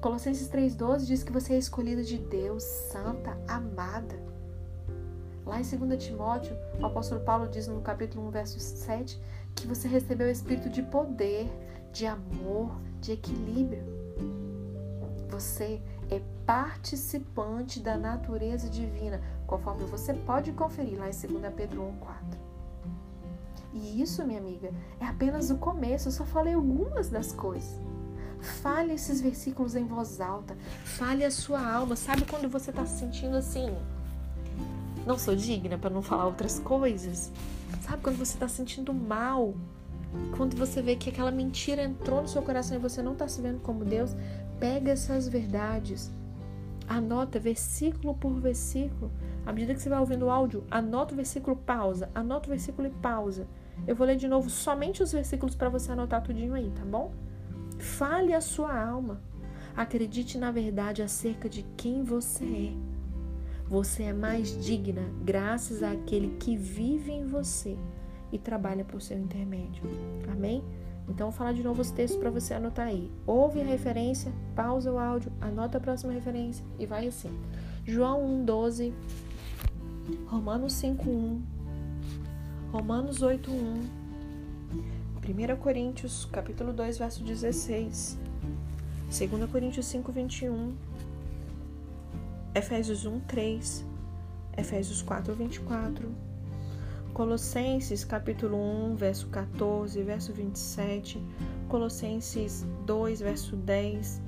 Colossenses 0.00 0.48
3,12 0.48 1.06
diz 1.06 1.22
que 1.22 1.32
você 1.32 1.54
é 1.54 1.58
escolhida 1.58 2.02
de 2.02 2.18
Deus, 2.18 2.64
santa, 2.64 3.38
amada. 3.46 4.14
Lá 5.46 5.60
em 5.60 5.62
2 5.62 6.02
Timóteo, 6.02 6.56
o 6.80 6.86
apóstolo 6.86 7.20
Paulo 7.20 7.48
diz 7.48 7.68
no 7.68 7.80
capítulo 7.80 8.26
1, 8.28 8.30
verso 8.30 8.58
7, 8.58 9.20
que 9.54 9.66
você 9.66 9.86
recebeu 9.86 10.26
o 10.26 10.30
espírito 10.30 10.68
de 10.68 10.82
poder, 10.82 11.48
de 11.94 12.06
amor, 12.06 12.72
de 13.00 13.12
equilíbrio. 13.12 13.84
Você 15.30 15.80
é 16.10 16.20
participante 16.44 17.78
da 17.78 17.96
natureza 17.96 18.68
divina, 18.68 19.22
conforme 19.46 19.84
você 19.84 20.12
pode 20.12 20.50
conferir 20.52 20.98
lá 20.98 21.08
em 21.08 21.12
2 21.12 21.54
Pedro 21.54 21.82
1,4. 21.82 22.36
E 23.72 24.02
isso, 24.02 24.24
minha 24.24 24.40
amiga, 24.40 24.72
é 24.98 25.06
apenas 25.06 25.50
o 25.50 25.56
começo, 25.56 26.08
eu 26.08 26.12
só 26.12 26.24
falei 26.24 26.54
algumas 26.54 27.08
das 27.08 27.30
coisas. 27.32 27.80
Fale 28.40 28.92
esses 28.92 29.20
versículos 29.20 29.76
em 29.76 29.86
voz 29.86 30.20
alta, 30.20 30.56
fale 30.84 31.24
a 31.24 31.30
sua 31.30 31.64
alma. 31.64 31.94
Sabe 31.94 32.24
quando 32.26 32.48
você 32.48 32.70
está 32.70 32.84
se 32.84 32.98
sentindo 32.98 33.36
assim? 33.36 33.72
Não 35.06 35.16
sou 35.16 35.36
digna 35.36 35.78
para 35.78 35.90
não 35.90 36.02
falar 36.02 36.26
outras 36.26 36.58
coisas? 36.58 37.30
Sabe 37.82 38.02
quando 38.02 38.18
você 38.18 38.34
está 38.34 38.48
se 38.48 38.56
sentindo 38.56 38.92
mal? 38.92 39.54
Quando 40.36 40.56
você 40.56 40.82
vê 40.82 40.96
que 40.96 41.10
aquela 41.10 41.30
mentira 41.30 41.82
entrou 41.82 42.22
no 42.22 42.28
seu 42.28 42.42
coração 42.42 42.76
e 42.76 42.80
você 42.80 43.02
não 43.02 43.12
está 43.12 43.28
se 43.28 43.40
vendo 43.40 43.60
como 43.60 43.84
Deus, 43.84 44.16
pega 44.58 44.92
essas 44.92 45.28
verdades, 45.28 46.12
anota 46.88 47.38
versículo 47.38 48.14
por 48.14 48.40
versículo. 48.40 49.10
À 49.46 49.52
medida 49.52 49.74
que 49.74 49.80
você 49.80 49.88
vai 49.88 50.00
ouvindo 50.00 50.26
o 50.26 50.30
áudio, 50.30 50.64
anota 50.70 51.12
o 51.12 51.16
versículo, 51.16 51.56
pausa, 51.56 52.10
anota 52.14 52.48
o 52.48 52.50
versículo 52.50 52.88
e 52.88 52.90
pausa. 52.90 53.46
Eu 53.86 53.94
vou 53.94 54.06
ler 54.06 54.16
de 54.16 54.28
novo 54.28 54.48
somente 54.48 55.02
os 55.02 55.12
versículos 55.12 55.54
para 55.54 55.68
você 55.68 55.92
anotar 55.92 56.22
tudinho 56.22 56.54
aí, 56.54 56.70
tá 56.70 56.84
bom? 56.84 57.12
Fale 57.78 58.32
a 58.32 58.40
sua 58.40 58.76
alma. 58.76 59.20
Acredite 59.76 60.38
na 60.38 60.50
verdade 60.50 61.02
acerca 61.02 61.48
de 61.48 61.64
quem 61.76 62.02
você 62.04 62.44
é. 62.44 62.94
Você 63.68 64.04
é 64.04 64.12
mais 64.12 64.56
digna 64.64 65.02
graças 65.24 65.82
àquele 65.82 66.36
que 66.36 66.56
vive 66.56 67.10
em 67.10 67.26
você 67.26 67.76
e 68.32 68.38
trabalha 68.38 68.84
por 68.84 69.00
seu 69.00 69.18
intermédio. 69.18 69.82
Amém? 70.30 70.62
Então, 71.08 71.30
vou 71.30 71.36
falar 71.36 71.52
de 71.52 71.62
novo 71.62 71.82
os 71.82 71.90
textos 71.90 72.18
para 72.18 72.30
você 72.30 72.54
anotar 72.54 72.86
aí. 72.86 73.10
Ouve 73.26 73.60
a 73.60 73.64
referência, 73.64 74.32
pausa 74.54 74.90
o 74.90 74.98
áudio, 74.98 75.30
anota 75.40 75.78
a 75.78 75.80
próxima 75.80 76.12
referência 76.12 76.64
e 76.78 76.86
vai 76.86 77.06
assim. 77.06 77.30
João 77.84 78.44
1,12, 78.46 78.92
Romanos 80.26 80.74
5,1, 80.74 81.40
Romanos 82.72 83.20
8,1, 83.20 84.04
1 85.26 85.56
Coríntios, 85.56 86.24
capítulo 86.26 86.72
2, 86.72 86.98
verso 86.98 87.22
16, 87.22 88.18
2 89.06 89.50
Coríntios 89.50 89.86
5, 89.86 90.10
21, 90.10 90.74
Efésios 92.54 93.04
1, 93.04 93.20
3, 93.20 93.84
Efésios 94.56 95.02
4, 95.02 95.34
24, 95.34 96.10
Colossenses 97.14 98.04
capítulo 98.04 98.56
1, 98.56 98.96
verso 98.96 99.28
14, 99.28 100.02
verso 100.02 100.32
27, 100.32 101.22
Colossenses 101.68 102.66
2, 102.84 103.20
verso 103.20 103.56
10, 103.56 104.20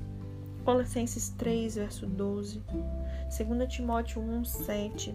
Colossenses 0.63 1.29
3, 1.31 1.75
verso 1.75 2.05
12, 2.05 2.63
2 2.65 3.67
Timóteo 3.67 4.21
1, 4.21 4.45
7, 4.45 5.13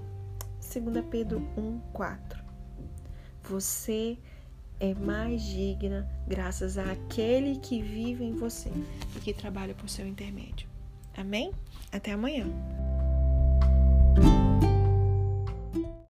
2 0.61 1.04
Pedro 1.11 1.38
1, 1.56 1.78
4. 1.94 2.44
Você 3.44 4.18
é 4.78 4.92
mais 4.92 5.42
digna 5.42 6.06
graças 6.28 6.76
àquele 6.76 7.56
que 7.56 7.80
vive 7.80 8.22
em 8.22 8.32
você 8.32 8.70
e 9.16 9.20
que 9.20 9.32
trabalha 9.32 9.74
por 9.74 9.88
seu 9.88 10.06
intermédio. 10.06 10.68
Amém? 11.16 11.52
Até 11.90 12.12
amanhã. 12.12 12.46